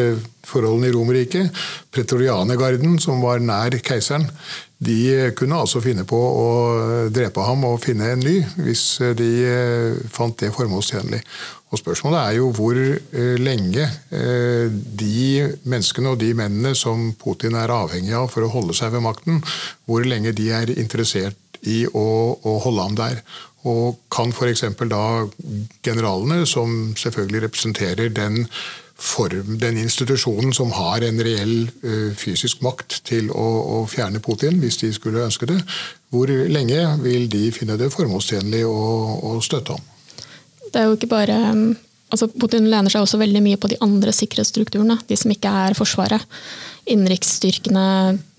[0.48, 1.64] forholdene i Romerriket.
[1.94, 4.30] Pretorianergarden, som var nær keiseren,
[4.78, 6.50] de kunne altså finne på å
[7.14, 8.84] drepe ham og finne en ny, hvis
[9.18, 11.22] de eh, fant det formålstjenlig.
[11.68, 17.58] Og Spørsmålet er jo hvor eh, lenge eh, de menneskene og de mennene som Putin
[17.60, 19.42] er avhengig av for å holde seg ved makten,
[19.90, 23.22] hvor lenge de er interessert i å, å holde ham der.
[23.68, 24.64] Og kan f.eks.
[24.88, 25.06] da
[25.84, 28.46] generalene, som selvfølgelig representerer den
[28.98, 34.58] form, den institusjonen som har en reell uh, fysisk makt til å, å, fjerne Putin,
[34.64, 35.60] hvis de skulle ønske det,
[36.14, 38.80] hvor lenge vil de finne det formålstjenlig å,
[39.32, 39.92] å støtte ham?
[40.68, 41.68] Det er jo ikke bare um,
[42.14, 45.78] altså Putin lener seg også veldig mye på de andre sikkerhetsstrukturene, de som ikke er
[45.78, 46.24] Forsvaret.
[46.88, 47.86] Innenriksstyrkene,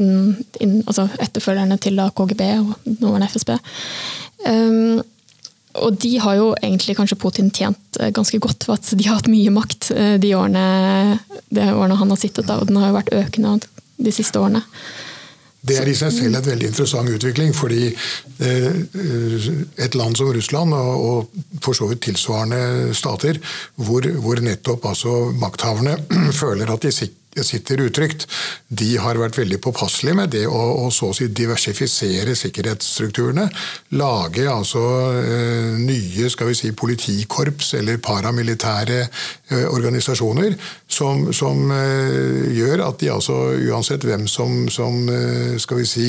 [0.01, 3.55] inn, altså etterfølgerne til KGB og nåværende FSB.
[4.49, 5.01] Um,
[5.85, 9.21] og de har jo egentlig kanskje Putin tjent eh, ganske godt for at de har
[9.21, 12.91] hatt mye makt eh, de årene, de årene han har sittet, da, og den har
[12.91, 13.59] jo vært økende
[13.99, 14.65] de siste årene.
[15.69, 18.77] Det er i seg selv et veldig interessant utvikling, fordi eh,
[19.85, 21.33] et land som Russland, og
[21.65, 23.41] for så vidt tilsvarende stater,
[23.77, 25.99] hvor, hvor nettopp altså makthaverne
[26.43, 28.27] føler at de sitter utrygt,
[28.69, 33.49] de har vært veldig påpasselige med det å, å så å si diversifisere sikkerhetsstrukturene.
[33.99, 34.83] Lage altså
[35.23, 40.57] eh, nye skal vi si, politikorps eller paramilitære eh, organisasjoner
[40.89, 43.37] som, som eh, gjør at de altså,
[43.71, 46.09] uansett hvem som, som eh, skal vi si,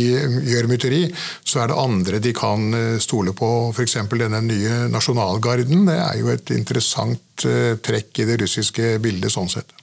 [0.50, 1.04] gjør mytteri,
[1.44, 3.52] så er det andre de kan eh, stole på.
[3.74, 4.00] F.eks.
[4.12, 5.86] denne nye nasjonalgarden.
[5.90, 9.79] Det er jo et interessant eh, trekk i det russiske bildet sånn sett.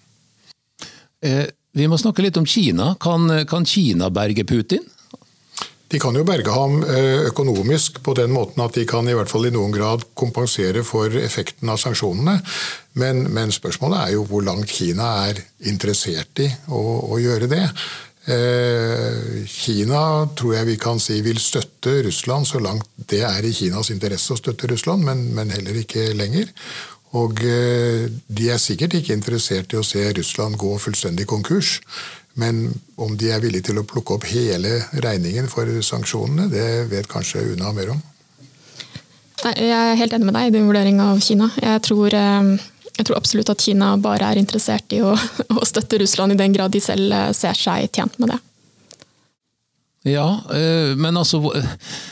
[1.25, 2.95] Eh, vi må snakke litt om Kina.
[3.01, 4.85] Kan, kan Kina berge Putin?
[5.87, 9.31] De kan jo berge ham eh, økonomisk på den måten at de kan i hvert
[9.31, 12.41] fall i noen grad kompensere for effekten av sanksjonene.
[12.99, 15.39] Men, men spørsmålet er jo hvor langt Kina er
[15.71, 16.83] interessert i å,
[17.15, 17.63] å gjøre det.
[18.27, 23.55] Eh, Kina tror jeg vi kan si vil støtte Russland så langt det er i
[23.55, 26.51] Kinas interesse å støtte Russland, men, men heller ikke lenger.
[27.17, 31.79] Og eh, de er sikkert ikke interessert i å se Russland gå fullstendig konkurs.
[32.37, 32.67] Men
[33.01, 37.47] om de er villige til å plukke opp hele regningen for sanksjonene, det vet kanskje
[37.55, 38.03] Una mer om.
[39.47, 41.49] Jeg er helt enig med deg i din vurdering av Kina.
[41.63, 42.51] Jeg tror, eh,
[42.97, 45.15] jeg tror, absolutt at Kina bare er interessert i å,
[45.61, 48.41] å støtte Russland i den grad de selv eh, ser seg tjent med det.
[50.07, 51.57] Ja, eh, men altså hvor,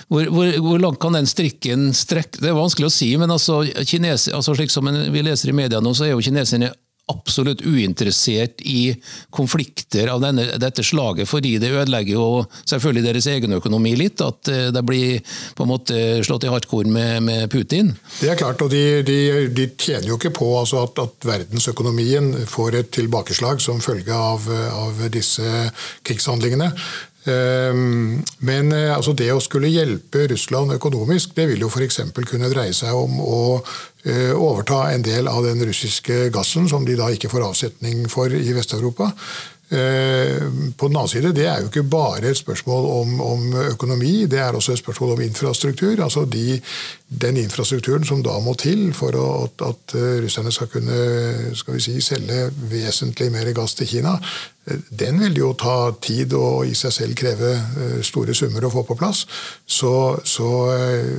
[0.08, 4.26] hvor, hvor, langt kan den strikken strekke Det er vanskelig å si, men altså, kines,
[4.34, 6.72] altså slik som vi leser i media nå, så er jo kineserne
[7.12, 8.94] absolutt uinteressert i
[9.34, 12.28] konflikter av denne, dette slaget, fordi det ødelegger jo
[12.64, 14.22] selvfølgelig deres egen økonomi litt.
[14.24, 15.20] At de det blir
[15.54, 17.92] på en måte slått i hardcore med, med, Putin.
[18.22, 19.18] Det er klart, og de, de,
[19.52, 24.48] de tjener jo ikke på altså at, at, verdensøkonomien får et tilbakeslag som følge av,
[24.48, 25.68] av disse
[26.08, 26.72] krigshandlingene.
[27.24, 32.02] Ehm, men eh, altså det å skulle hjelpe Russland økonomisk, det vil jo f.eks.
[32.28, 33.40] kunne dreie seg om å
[34.04, 38.32] eh, overta en del av den russiske gassen som de da ikke får avsetning for
[38.32, 39.12] i Vest-Europa.
[39.74, 44.38] På den annen side, det er jo ikke bare et spørsmål om, om økonomi, det
[44.38, 46.02] er også et spørsmål om infrastruktur.
[46.02, 46.60] altså de,
[47.08, 52.00] Den infrastrukturen som da må til for at, at, russerne skal kunne skal vi si,
[52.00, 54.16] selge vesentlig mer gass til Kina,
[54.98, 57.52] den vil jo ta tid og i seg selv kreve
[58.02, 59.26] store summer å få på plass.
[59.66, 60.48] Så, så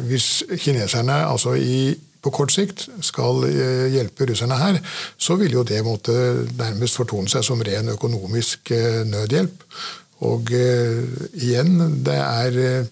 [0.09, 4.81] hvis kineserne altså i på kort sikt skal eh, hjelpe russerne her,
[5.17, 6.15] så vil jo det måtte
[6.57, 9.63] nærmest fortone seg som ren økonomisk eh, nødhjelp.
[10.25, 11.01] Og uh,
[11.43, 11.73] igjen,
[12.07, 12.85] det er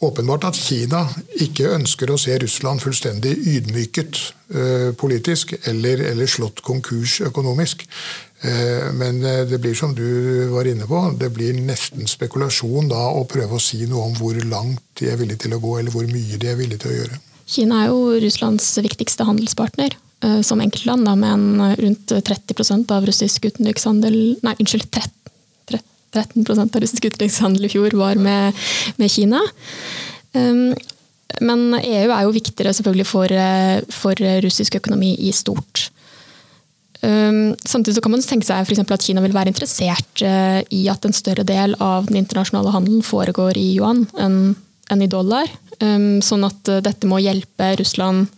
[0.00, 1.02] åpenbart at Kina
[1.44, 4.22] ikke ønsker å se Russland fullstendig ydmyket
[4.56, 7.84] eh, politisk eller, eller, slått konkurs økonomisk.
[8.96, 10.04] Men det blir som du
[10.52, 14.36] var inne på, det blir nesten spekulasjon da å prøve å si noe om hvor
[14.44, 16.98] langt de er villige til å gå, eller hvor mye de er villige til å
[16.98, 17.20] gjøre.
[17.46, 23.06] Kina er jo Russlands viktigste handelspartner eh, som enkeltland, med en eh, rundt 30% av
[23.06, 25.12] russisk utenrikshandel Nei, unnskyld, 13,
[26.16, 29.42] 13% av russisk utenrikshandel i fjor var med, med Kina.
[30.32, 30.72] Um,
[31.44, 35.90] men EU er jo viktigere selvfølgelig for, eh, for russisk økonomi i stort.
[37.02, 41.14] Um, samtidig kan man tenke seg for at Kina vil være interessert i at en
[41.14, 44.56] større del av den internasjonale handelen foregår i yuan enn,
[44.92, 45.48] enn i dollar.
[45.80, 48.30] Um, sånn at uh, dette må hjelpe Russland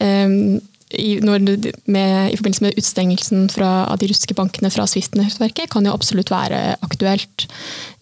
[0.00, 0.60] um,
[0.92, 5.94] i, med, i, forbindelse med utstengelsen fra, av de russiske bankene fra Swift-nettverket, kan jo
[5.94, 7.46] absolutt være aktuelt.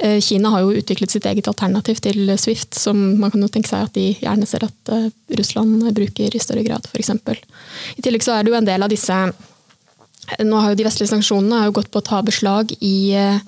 [0.02, 3.70] Uh, Kina har jo utviklet sitt eget alternativ til Swift, som man kan jo tenke
[3.70, 5.06] seg at de gjerne ser at uh,
[5.38, 7.14] Russland bruker i større grad, f.eks.
[7.96, 9.22] I tillegg så er det jo en del av disse
[10.46, 13.40] Nå har jo de vestlige sanksjonene gått på å ta beslag i Eh,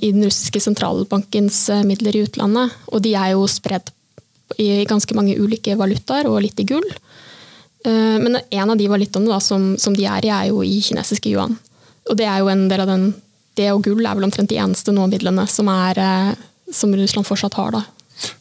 [0.00, 2.74] i den russiske sentralbankens eh, midler i utlandet.
[2.90, 3.92] Og de er jo spredd
[4.58, 6.86] i ganske mange ulike valutaer og litt i gull.
[7.86, 10.80] Eh, men en av de valutaene da, som, som, de er i, er jo i
[10.84, 11.56] kinesiske yuan.
[12.10, 13.12] Og det er jo en del av den
[13.58, 15.68] Det og gull er vel omtrent de eneste nå-midlene som,
[16.72, 17.74] som Russland fortsatt har.
[17.74, 17.82] da.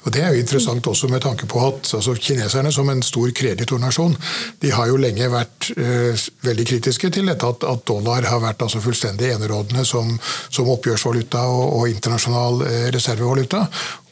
[0.06, 3.30] Og Det er jo interessant også med tanke på at altså, kineserne som en stor
[3.36, 4.16] kreditornasjon
[4.62, 8.62] de har jo lenge vært eh, veldig kritiske til dette at, at dollar har vært
[8.66, 10.12] altså, fullstendig enerådende som,
[10.50, 13.66] som oppgjørsvaluta og, og internasjonal eh, reservevaluta.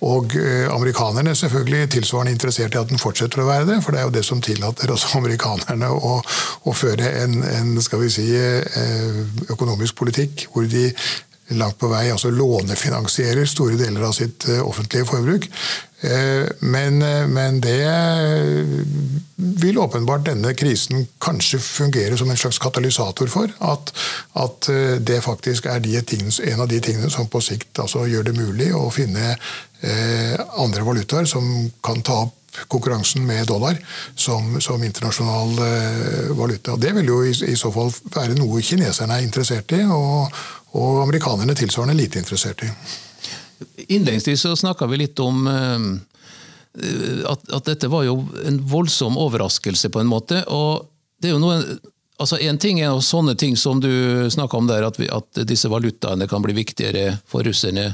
[0.05, 3.79] Og eh, amerikanerne selvfølgelig tilsvarende interessert i at den fortsetter å være det.
[3.83, 6.19] For det er jo det som tillater også amerikanerne å,
[6.69, 10.91] å føre en, en skal vi si, eh, økonomisk politikk hvor de
[11.55, 15.47] langt på vei altså lånefinansierer store deler av sitt eh, offentlige forbruk.
[16.01, 17.77] Eh, men, eh, men, det
[19.61, 23.53] vil åpenbart denne krisen kanskje fungere som en slags katalysator for.
[23.63, 23.93] At,
[24.35, 24.69] at
[25.07, 28.73] det faktisk er tingene, en av de tingene som på sikt altså gjør det mulig
[28.75, 29.37] å finne
[30.57, 31.45] andre valutaer som
[31.85, 32.36] kan ta opp
[32.67, 33.77] konkurransen med dollar
[34.15, 35.57] som, som internasjonal
[36.37, 36.75] valuta.
[36.77, 39.83] Det vil jo i, i, så fall være noe kineserne er interessert i.
[39.85, 40.31] og
[40.77, 42.69] og amerikanerne tilsvarende lite interessert i.
[43.87, 45.85] Innledningsvis så snakka vi litt om eh,
[47.25, 50.43] at, at, dette var jo en voldsom overraskelse, på en måte.
[50.47, 51.61] og det er jo noe
[52.17, 55.69] altså En ting er sånne ting som du snakka om der, at, vi, at, disse
[55.69, 57.91] valutaene kan bli viktigere for russerne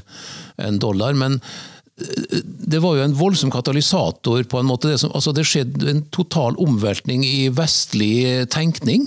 [0.56, 1.12] enn dollar.
[1.12, 4.44] Men eh, det var jo en voldsom katalysator.
[4.44, 4.90] på en måte.
[4.90, 9.06] Det, som, altså det skjedde en total omveltning i vestlig tenkning.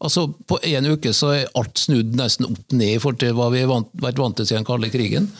[0.00, 3.48] Altså, På én uke så er alt snudd nesten opp ned i forhold til hva
[3.54, 5.30] vi har vært vant til siden den kalde krigen.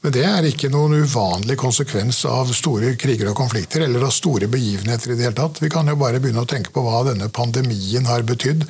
[0.00, 4.48] Men det er ikke noen uvanlig konsekvens av store kriger og konflikter, eller av store
[4.48, 5.60] begivenheter i det hele tatt.
[5.60, 8.64] Vi kan jo bare begynne å tenke på hva denne pandemien har betydd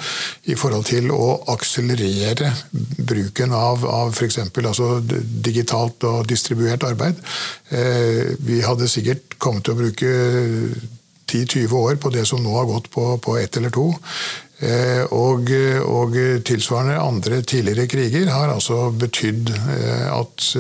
[0.51, 2.51] i forhold til å akselerere
[2.99, 4.41] bruken av, av f.eks.
[4.43, 7.23] Altså digitalt og distribuert arbeid.
[7.71, 10.15] Eh, vi hadde sikkert kommet til å bruke
[11.31, 13.93] 10-20 år på det som nå har gått på, på ett eller to.
[14.61, 15.49] Eh, og,
[15.89, 20.51] og, tilsvarende andre tidligere kriger har altså betydd eh, at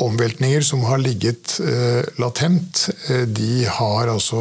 [0.00, 2.88] omveltninger som har ligget eh, latent,
[3.36, 4.40] de har altså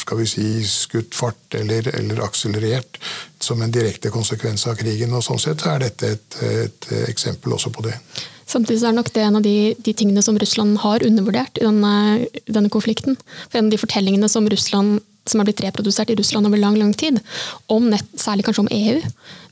[0.00, 2.96] skal vi si, skutt fart eller, eller, akselerert
[3.42, 5.12] som en direkte konsekvens av krigen.
[5.12, 7.92] og Sånn sett er dette et, et eksempel også på det.
[8.48, 11.64] Samtidig er det nok det en av de, de, tingene som Russland har undervurdert i
[11.64, 11.94] denne,
[12.44, 13.16] denne konflikten.
[13.48, 16.76] For En av de fortellingene som Russland som er blitt reprodusert i Russland over lang
[16.78, 17.18] lang tid,
[17.88, 19.00] nett, særlig kanskje om EU,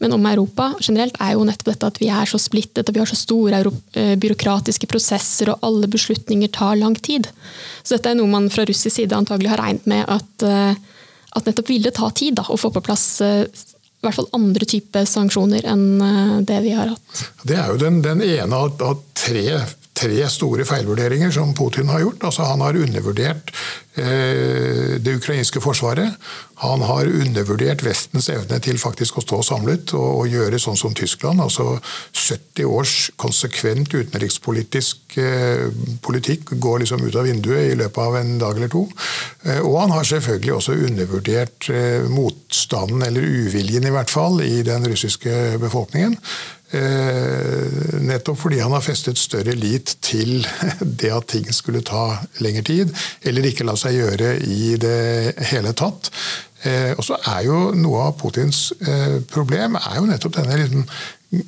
[0.03, 3.03] men om Europa generelt, er jo nettopp dette at vi er så splittet og vi
[3.03, 7.29] har så store eh, byråkratiske prosesser og alle beslutninger tar lang tid.
[7.83, 10.75] Så dette er noe man fra russisk side antagelig har regnet med at, eh,
[11.33, 14.67] at nettopp ville ta tid da, å få på plass eh, i hvert fall andre
[14.67, 17.21] typer sanksjoner enn det vi har hatt.
[17.47, 19.61] Det er jo den, den ene av, av tre
[20.03, 22.25] tre store feilvurderinger som Putin har gjort.
[22.29, 23.53] Altså, han har undervurdert
[23.95, 26.19] eh, det ukrainske forsvaret.
[26.63, 30.95] Han har undervurdert Vestens evne til faktisk å stå samlet og, og gjøre sånn som
[30.95, 31.43] Tyskland.
[31.43, 31.79] altså
[32.13, 35.67] 70 års konsekvent utenrikspolitisk eh,
[36.05, 38.85] politikk går liksom ut av vinduet i løpet av en dag eller to.
[39.43, 44.63] Eh, og han har selvfølgelig også undervurdert eh, motstanden, eller uviljen i hvert fall, i
[44.67, 46.19] den russiske befolkningen.
[46.73, 50.41] Eh, nettopp fordi han har festet større lit til
[51.03, 52.95] det at ting skulle ta lengre tid,
[53.29, 56.09] eller ikke la seg gjøre i det hele tatt.
[56.65, 60.85] Eh, og så er jo Noe av Putins eh, problem er jo nettopp denne liksom,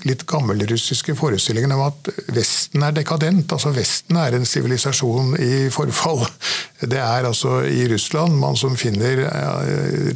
[0.09, 3.53] litt gammelrussiske forestillingen om at Vesten er dekadent.
[3.53, 6.25] altså Vesten er en sivilisasjon i forfall.
[6.93, 9.23] Det er altså i Russland man som finner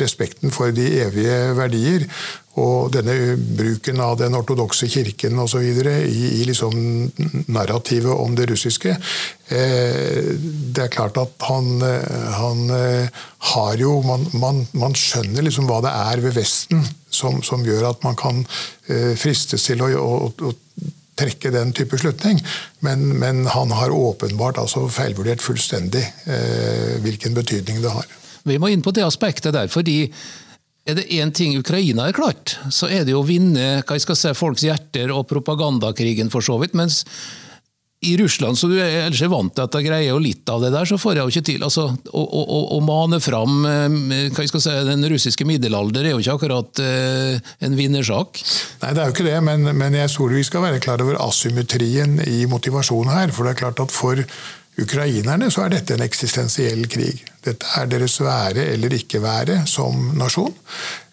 [0.00, 2.09] respekten for de evige verdier.
[2.59, 5.62] Og denne bruken av den ortodokse kirken osv.
[5.62, 6.76] I, i liksom
[7.54, 11.82] narrativet om det russiske eh, Det er klart at han,
[12.38, 17.42] han eh, har jo man, man, man, skjønner liksom hva det er ved Vesten som,
[17.46, 18.42] som gjør at man kan
[18.90, 20.54] eh, fristes til å, å, å
[21.18, 22.40] trekke den type slutning.
[22.84, 28.06] Men, men han har åpenbart altså feilvurdert fullstendig eh, hvilken betydning det har.
[28.48, 30.06] Vi må inn på det aspektet der, fordi
[30.89, 34.07] er det én ting Ukraina har klart, så er det jo å vinne hva jeg
[34.07, 36.76] skal si, folks hjerter og propagandakrigen, for så vidt.
[36.78, 37.05] mens
[38.01, 40.62] i Russland, så du er ellers er vant til at jeg greier jo litt av
[40.62, 41.64] det der, så får jeg jo ikke til.
[41.66, 46.14] Altså, å, å, å, mane fram eh, hva jeg skal si, den russiske middelalder er
[46.14, 48.39] jo ikke akkurat eh, en vinnersak.
[48.84, 51.18] Nei, det er jo ikke det, men, men jeg tror vi skal være klar over
[51.26, 53.34] asymmetrien i motivasjonen her.
[53.34, 54.22] For det er klart at for
[54.78, 57.26] ukrainerne så er dette en eksistensiell krig.
[57.45, 60.55] Dette er deres være eller ikke være som nasjon.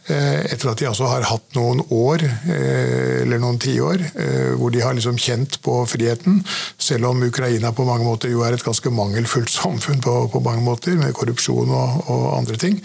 [0.05, 4.69] Eh, etter at de altså har hatt noen år, eh, eller noen tiår, eh, hvor
[4.69, 6.43] de har liksom kjent på friheten.
[6.77, 10.61] Selv om Ukraina på mange måter jo er et ganske mangelfullt samfunn på, på mange
[10.61, 12.77] måter, med korrupsjon og, og andre ting.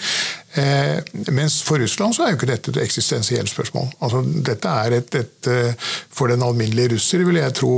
[0.54, 0.98] Eh,
[1.30, 3.86] mens for Russland så er jo ikke dette et eksistensielt spørsmål.
[4.02, 7.74] Altså, dette er et, et, eh, for den alminnelige russer vil jeg tro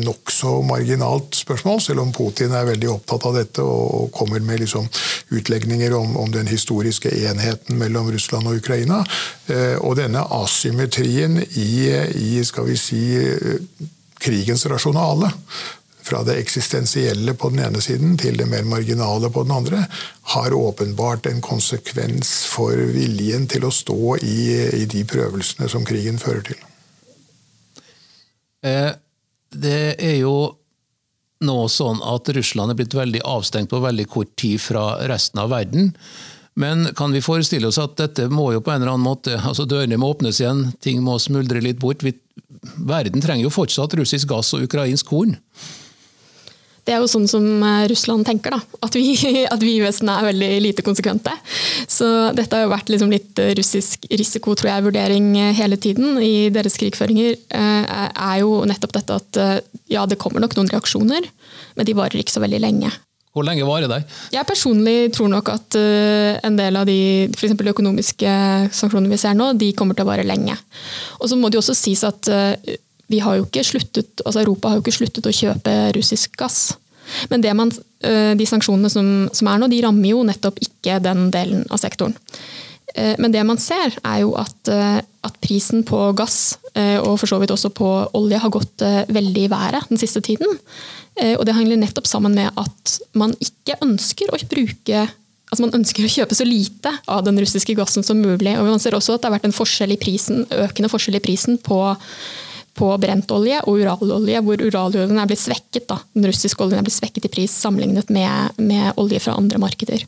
[0.00, 4.88] nokså marginalt spørsmål, selv om Putin er veldig opptatt av dette og kommer med liksom
[5.36, 9.04] utlegninger om, om, den historiske enheten mellom Russland og Ukraina.
[9.52, 11.70] Eh, og denne asymmetrien i,
[12.24, 13.04] i skal vi si,
[14.24, 15.28] krigens rasjonale
[16.04, 19.84] fra det eksistensielle på den ene siden til det mer marginale på den andre,
[20.34, 24.36] har åpenbart en konsekvens for viljen til å stå i,
[24.82, 26.60] i de prøvelsene som krigen fører til.
[28.64, 28.92] Eh,
[29.54, 30.36] det er jo
[31.44, 35.52] nå sånn at Russland er blitt veldig avstengt på veldig kort tid fra resten av
[35.52, 35.92] verden.
[36.54, 39.66] Men kan vi forestille oss at dette må jo på en eller annen måte, altså
[39.68, 42.04] dørene må åpnes igjen, ting må smuldre litt bort.
[42.78, 45.34] Verden trenger jo fortsatt russisk gass og ukrainsk korn.
[46.84, 48.60] Det er jo sånn som eh, Russland tenker, da.
[48.84, 49.14] At vi,
[49.54, 51.32] at vi i Vesten er veldig lite konsekvente.
[51.88, 52.06] Så
[52.36, 56.20] dette har jo vært liksom litt eh, russisk risiko, tror jeg, vurdering eh, hele tiden
[56.20, 57.40] i deres krigføringer.
[57.54, 59.38] Er jo nettopp dette at
[59.90, 61.26] ja, det kommer nok noen reaksjoner,
[61.76, 62.92] men de varer ikke så veldig lenge.
[63.34, 63.98] Hvor lenge varer de?
[64.34, 68.34] Jeg personlig tror nok at en del av de, for de økonomiske
[68.70, 70.54] sanksjonene vi ser nå, de kommer til å vare lenge.
[71.18, 72.30] Og så må det jo også sies at
[73.12, 76.72] vi har jo ikke sluttet, altså Europa har jo ikke sluttet å kjøpe russisk gass.
[77.28, 77.72] Men man,
[78.04, 81.82] eh, de sanksjonene som, som, er nå, de rammer jo nettopp ikke den delen av
[81.82, 82.16] sektoren.
[82.94, 87.30] Eh, men det man ser, er jo at, eh, at prisen på gass, og for
[87.30, 87.88] så vidt også på
[88.18, 88.82] olje, har gått
[89.14, 90.58] veldig i været den siste tiden.
[91.38, 95.04] Og det henger nettopp sammen med at man ikke ønsker å bruke
[95.54, 98.56] altså Man ønsker å kjøpe så lite av den russiske gassen som mulig.
[98.58, 101.60] og Man ser også at det har vært en forskjell prisen, økende forskjell i prisen
[101.62, 101.78] på
[102.74, 105.86] på brentolje og uralolje, hvor uraloljen er blitt svekket.
[105.90, 106.00] Da.
[106.16, 110.02] Den russiske oljen er blitt svekket i pris sammenlignet med, med olje fra andre markeder.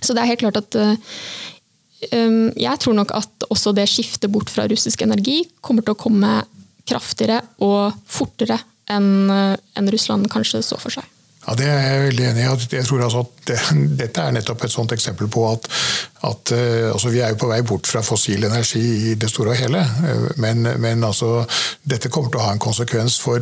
[0.00, 4.52] Så det er helt klart at um, Jeg tror nok at også det skiftet bort
[4.52, 6.40] fra russisk energi kommer til å komme
[6.88, 8.56] kraftigere og fortere
[8.88, 11.04] enn en Russland kanskje så for seg.
[11.48, 12.76] Ja, Det er jeg veldig enig i.
[12.76, 13.58] Jeg tror altså at det,
[14.02, 15.64] Dette er nettopp et sånt eksempel på at,
[16.28, 19.54] at uh, altså vi er jo på vei bort fra fossil energi i det store
[19.54, 19.80] og hele.
[20.02, 21.46] Uh, men, men altså,
[21.88, 23.40] dette kommer til å ha en konsekvens for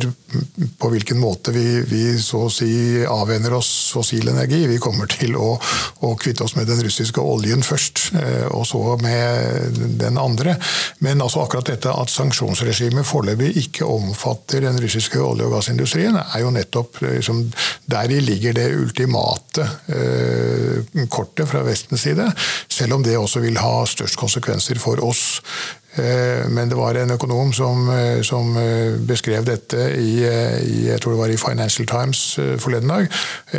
[0.79, 2.69] på hvilken måte vi, vi så å si
[3.03, 4.61] avvenner oss fossil energi.
[4.71, 5.57] Vi kommer til å,
[6.07, 10.55] å kvitte oss med den russiske oljen først, uh, og så med den andre.
[11.03, 16.45] Men altså akkurat dette at sanksjonsregimet foreløpig ikke omfatter den russiske olje- og gassindustrien, er
[16.45, 17.43] jo nettopp liksom,
[17.97, 22.29] Deri ligger det ultimate eh, kortet fra Vestens side,
[22.69, 25.41] selv om det også vil ha størst konsekvenser for oss.
[25.97, 27.87] Men det var en økonom som,
[28.21, 28.51] som
[29.09, 32.19] beskrev dette i, i, jeg tror det var i Financial Times
[32.61, 33.07] forleden dag,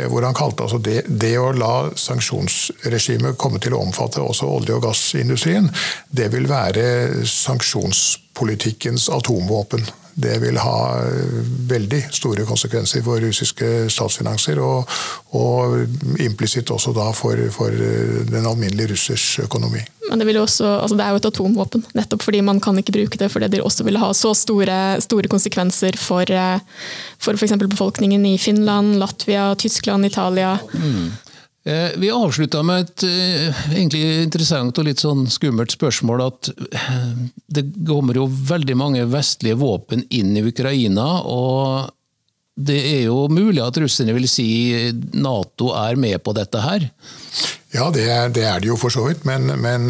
[0.07, 4.77] hvor han kalte altså det, det å la sanksjonsregimet komme til å omfatte også olje-
[4.77, 5.67] og gassindustrien,
[6.15, 6.87] det vil være
[8.39, 9.81] sanksjonspolitikkens atomvåpen.
[10.15, 10.99] Det vil ha
[11.69, 14.89] veldig store konsekvenser for russiske statsfinanser, og,
[15.31, 19.79] og implisitt også da for, for, den alminnelige russers økonomi.
[20.09, 23.17] Men det, også, altså det, er jo et atomvåpen, nettopp fordi man kan ikke bruke
[23.17, 26.25] det fordi det også vil ha så store, store konsekvenser for,
[27.19, 27.55] for f.eks.
[27.69, 30.57] befolkningen i Finland, Latvia, Tyskland, Italia.
[30.73, 31.11] Mm.
[31.69, 36.23] Eh, vi avslutta med et eh, egentlig interessant og litt sånn skummelt spørsmål.
[36.25, 36.97] At eh,
[37.51, 41.21] det kommer jo veldig mange vestlige våpen inn i Ukraina.
[41.21, 41.95] og
[42.59, 44.49] det er jo mulig at russerne vil si
[45.15, 46.89] Nato er med på dette her?
[47.71, 48.03] Ja, det
[48.35, 49.23] det, er det jo for så vidt.
[49.23, 49.87] Men, men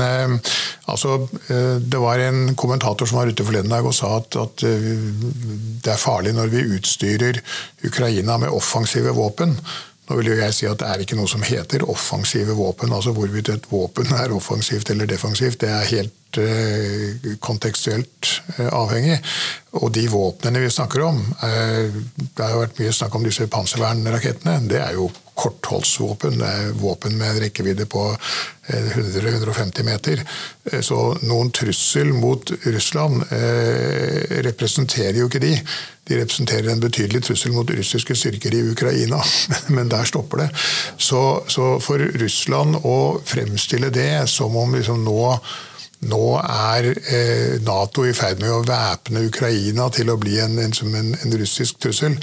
[0.85, 1.15] altså,
[1.49, 5.97] det var en kommentator som var ute forleden dag og sa at, at, det er
[5.97, 7.41] farlig når vi utstyrer
[7.89, 9.57] Ukraina med offensive våpen.
[10.09, 12.93] Nå vil jo jeg si at Det er ikke noe som heter offensive våpen.
[12.93, 19.19] altså Hvorvidt et våpen er offensivt eller defensivt, det er helt eh, kontekstuelt eh, avhengig.
[19.77, 23.47] Og de våpnene vi snakker om eh, Det har jo vært mye snakk om disse
[23.47, 24.57] panservernrakettene.
[24.69, 26.39] Det er jo kortholdsvåpen.
[26.41, 28.03] Det er våpen med en rekkevidde på
[28.69, 30.23] 100-150 meter.
[30.85, 35.53] Så noen trussel mot Russland eh, representerer jo ikke de.
[36.09, 39.21] De representerer en betydelig trussel mot russiske styrker i Ukraina,
[39.75, 40.51] men der stopper det.
[40.97, 45.33] Så, så for Russland å fremstille det som om liksom nå
[45.99, 50.71] nå er eh, Nato i ferd med å væpne Ukraina til å bli en, en,
[50.95, 52.15] en, en russisk trussel.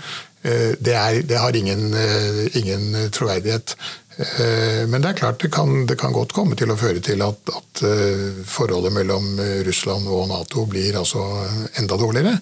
[0.47, 3.77] Eh, det, er, det, har ingen, eh, ingen troverdighet.
[4.17, 7.25] Eh, men det er klart det kan, det kan, godt komme til å føre til
[7.27, 7.83] at, at,
[8.49, 9.37] forholdet mellom
[9.67, 11.25] Russland og Nato blir altså
[11.77, 12.39] enda dårligere.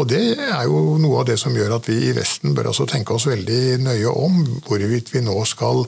[0.00, 2.88] Og Det er jo noe av det som gjør at vi i Vesten bør altså
[2.88, 5.84] tenke oss veldig nøye om hvorvidt vi nå skal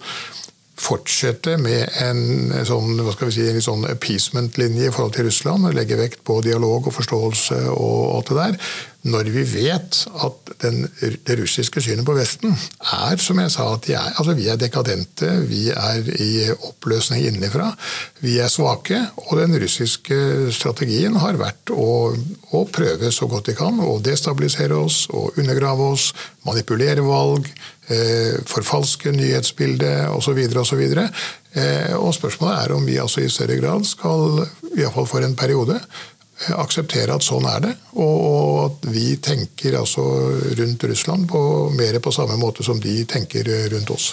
[0.75, 5.69] fortsette med en sånn, hva skal vi si, en sånn appeasement-linje i forhold til Russland,
[5.69, 8.73] og legge vekt på dialog og forståelse og alt det der,
[9.05, 13.89] når vi vet at den, det russiske synet på Vesten er, som jeg sa, at
[13.93, 17.69] er, altså vi er dekadente, vi er i oppløsning innenfra,
[18.25, 20.19] vi er svake, og den russiske
[20.57, 22.15] strategien har vært å,
[22.57, 26.11] å prøve så godt de kan å destabilisere oss og undergrave oss,
[26.49, 27.51] manipulere valg,
[27.93, 30.41] eh, forfalske nyhetsbildet osv.
[30.65, 30.83] osv.
[31.55, 35.77] Eh, og spørsmålet er om vi altså i større grad skal, iallfall for en periode,
[36.53, 40.05] akseptere at sånn er det, og at vi tenker altså
[40.59, 41.41] rundt Russland på,
[41.79, 44.13] mer på samme måte som de tenker rundt oss.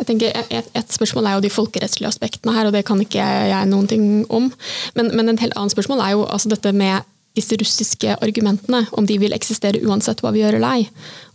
[0.00, 3.20] Jeg tenker, et, et, spørsmål er jo de folkerettslige aspektene her, og det kan ikke
[3.20, 4.48] jeg, noen ting om.
[4.96, 7.04] Men, men en helt annet spørsmål er jo altså dette med
[7.36, 10.86] disse russiske argumentene, om de vil eksistere uansett hva vi gjør eller ei.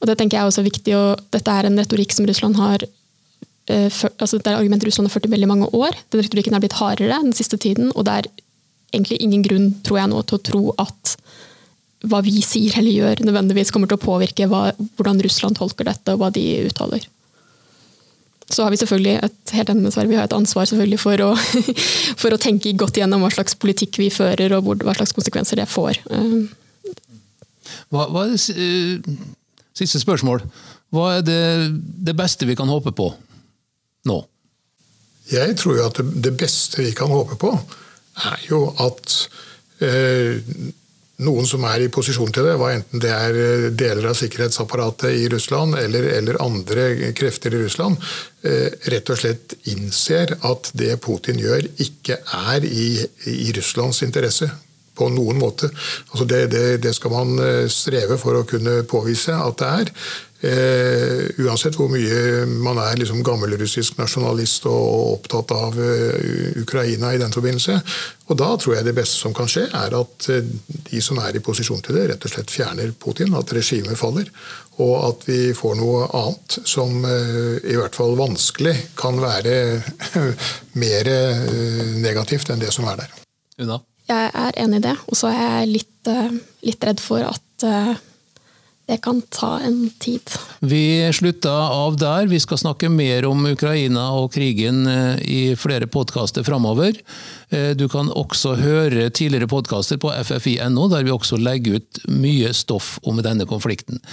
[0.02, 2.88] Og det tenker jeg er også viktig, og Dette er en retorikk som Russland har
[3.66, 5.96] for, altså det er argument Russland har ført i veldig mange år.
[6.14, 8.28] Den retorikken er blitt hardere den siste tiden, og det er
[8.94, 11.16] egentlig ingen grunn tror jeg nå, til å tro at
[12.06, 14.68] hva vi sier eller gjør, nødvendigvis kommer til å påvirke hva,
[14.98, 17.08] hvordan Russland tolker dette, og hva de uttaler.
[18.46, 21.32] Så har vi selvfølgelig et, helt ennåsvar, vi har et ansvar selvfølgelig for å,
[22.22, 25.70] for å tenke godt igjennom hva slags politikk vi fører og hva slags konsekvenser det
[25.72, 26.04] får.
[27.90, 29.18] Hva, hva er det, eh,
[29.76, 30.46] siste spørsmål.
[30.94, 31.42] Hva er det,
[32.06, 33.10] det, beste vi kan håpe på
[34.06, 34.20] nå?
[35.32, 37.50] Jeg tror jo at det, det beste vi kan håpe på,
[38.16, 39.14] er jo at
[39.84, 40.42] eh,
[41.26, 45.16] noen som er i posisjon til det, hva enten det er eh, deler av sikkerhetsapparatet
[45.16, 48.00] i Russland eller, eller andre krefter i Russland,
[48.44, 52.20] eh, rett og slett innser at det Putin gjør, ikke
[52.52, 52.90] er i,
[53.32, 54.50] i Russlands interesse
[54.96, 55.70] på noen måte.
[56.12, 59.94] Altså det, det, det, skal man eh, streve for å kunne påvise at det er.
[60.46, 67.22] Eh, uansett hvor mye man er liksom gammelrussisk nasjonalist og opptatt av uh, Ukraina i
[67.22, 67.80] den forbindelse.
[68.28, 70.52] Og Da tror jeg det beste som kan skje, er at uh,
[70.92, 73.34] de som er i posisjon til det, rett og slett fjerner Putin.
[73.40, 74.30] At regimet faller.
[74.84, 79.56] Og at vi får noe annet som i hvert fall vanskelig kan være
[80.84, 81.12] mer
[82.04, 83.22] negativt enn det som er der.
[83.64, 83.80] Una?
[84.10, 84.98] Jeg er enig i det.
[85.10, 86.12] Og så er jeg litt,
[86.66, 87.66] litt redd for at
[88.86, 90.22] det kan ta en tid.
[90.60, 92.28] Vi slutta av der.
[92.30, 97.00] Vi skal snakke mer om Ukraina og krigen eh, i flere podkaster framover.
[97.50, 102.54] Eh, du kan også høre tidligere podkaster på ffi.no, der vi også legger ut mye
[102.54, 104.04] stoff om denne konflikten.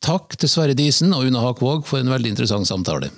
[0.00, 3.12] Takk til Sverre Disen og Una Hakvåg for en veldig interessant samtale.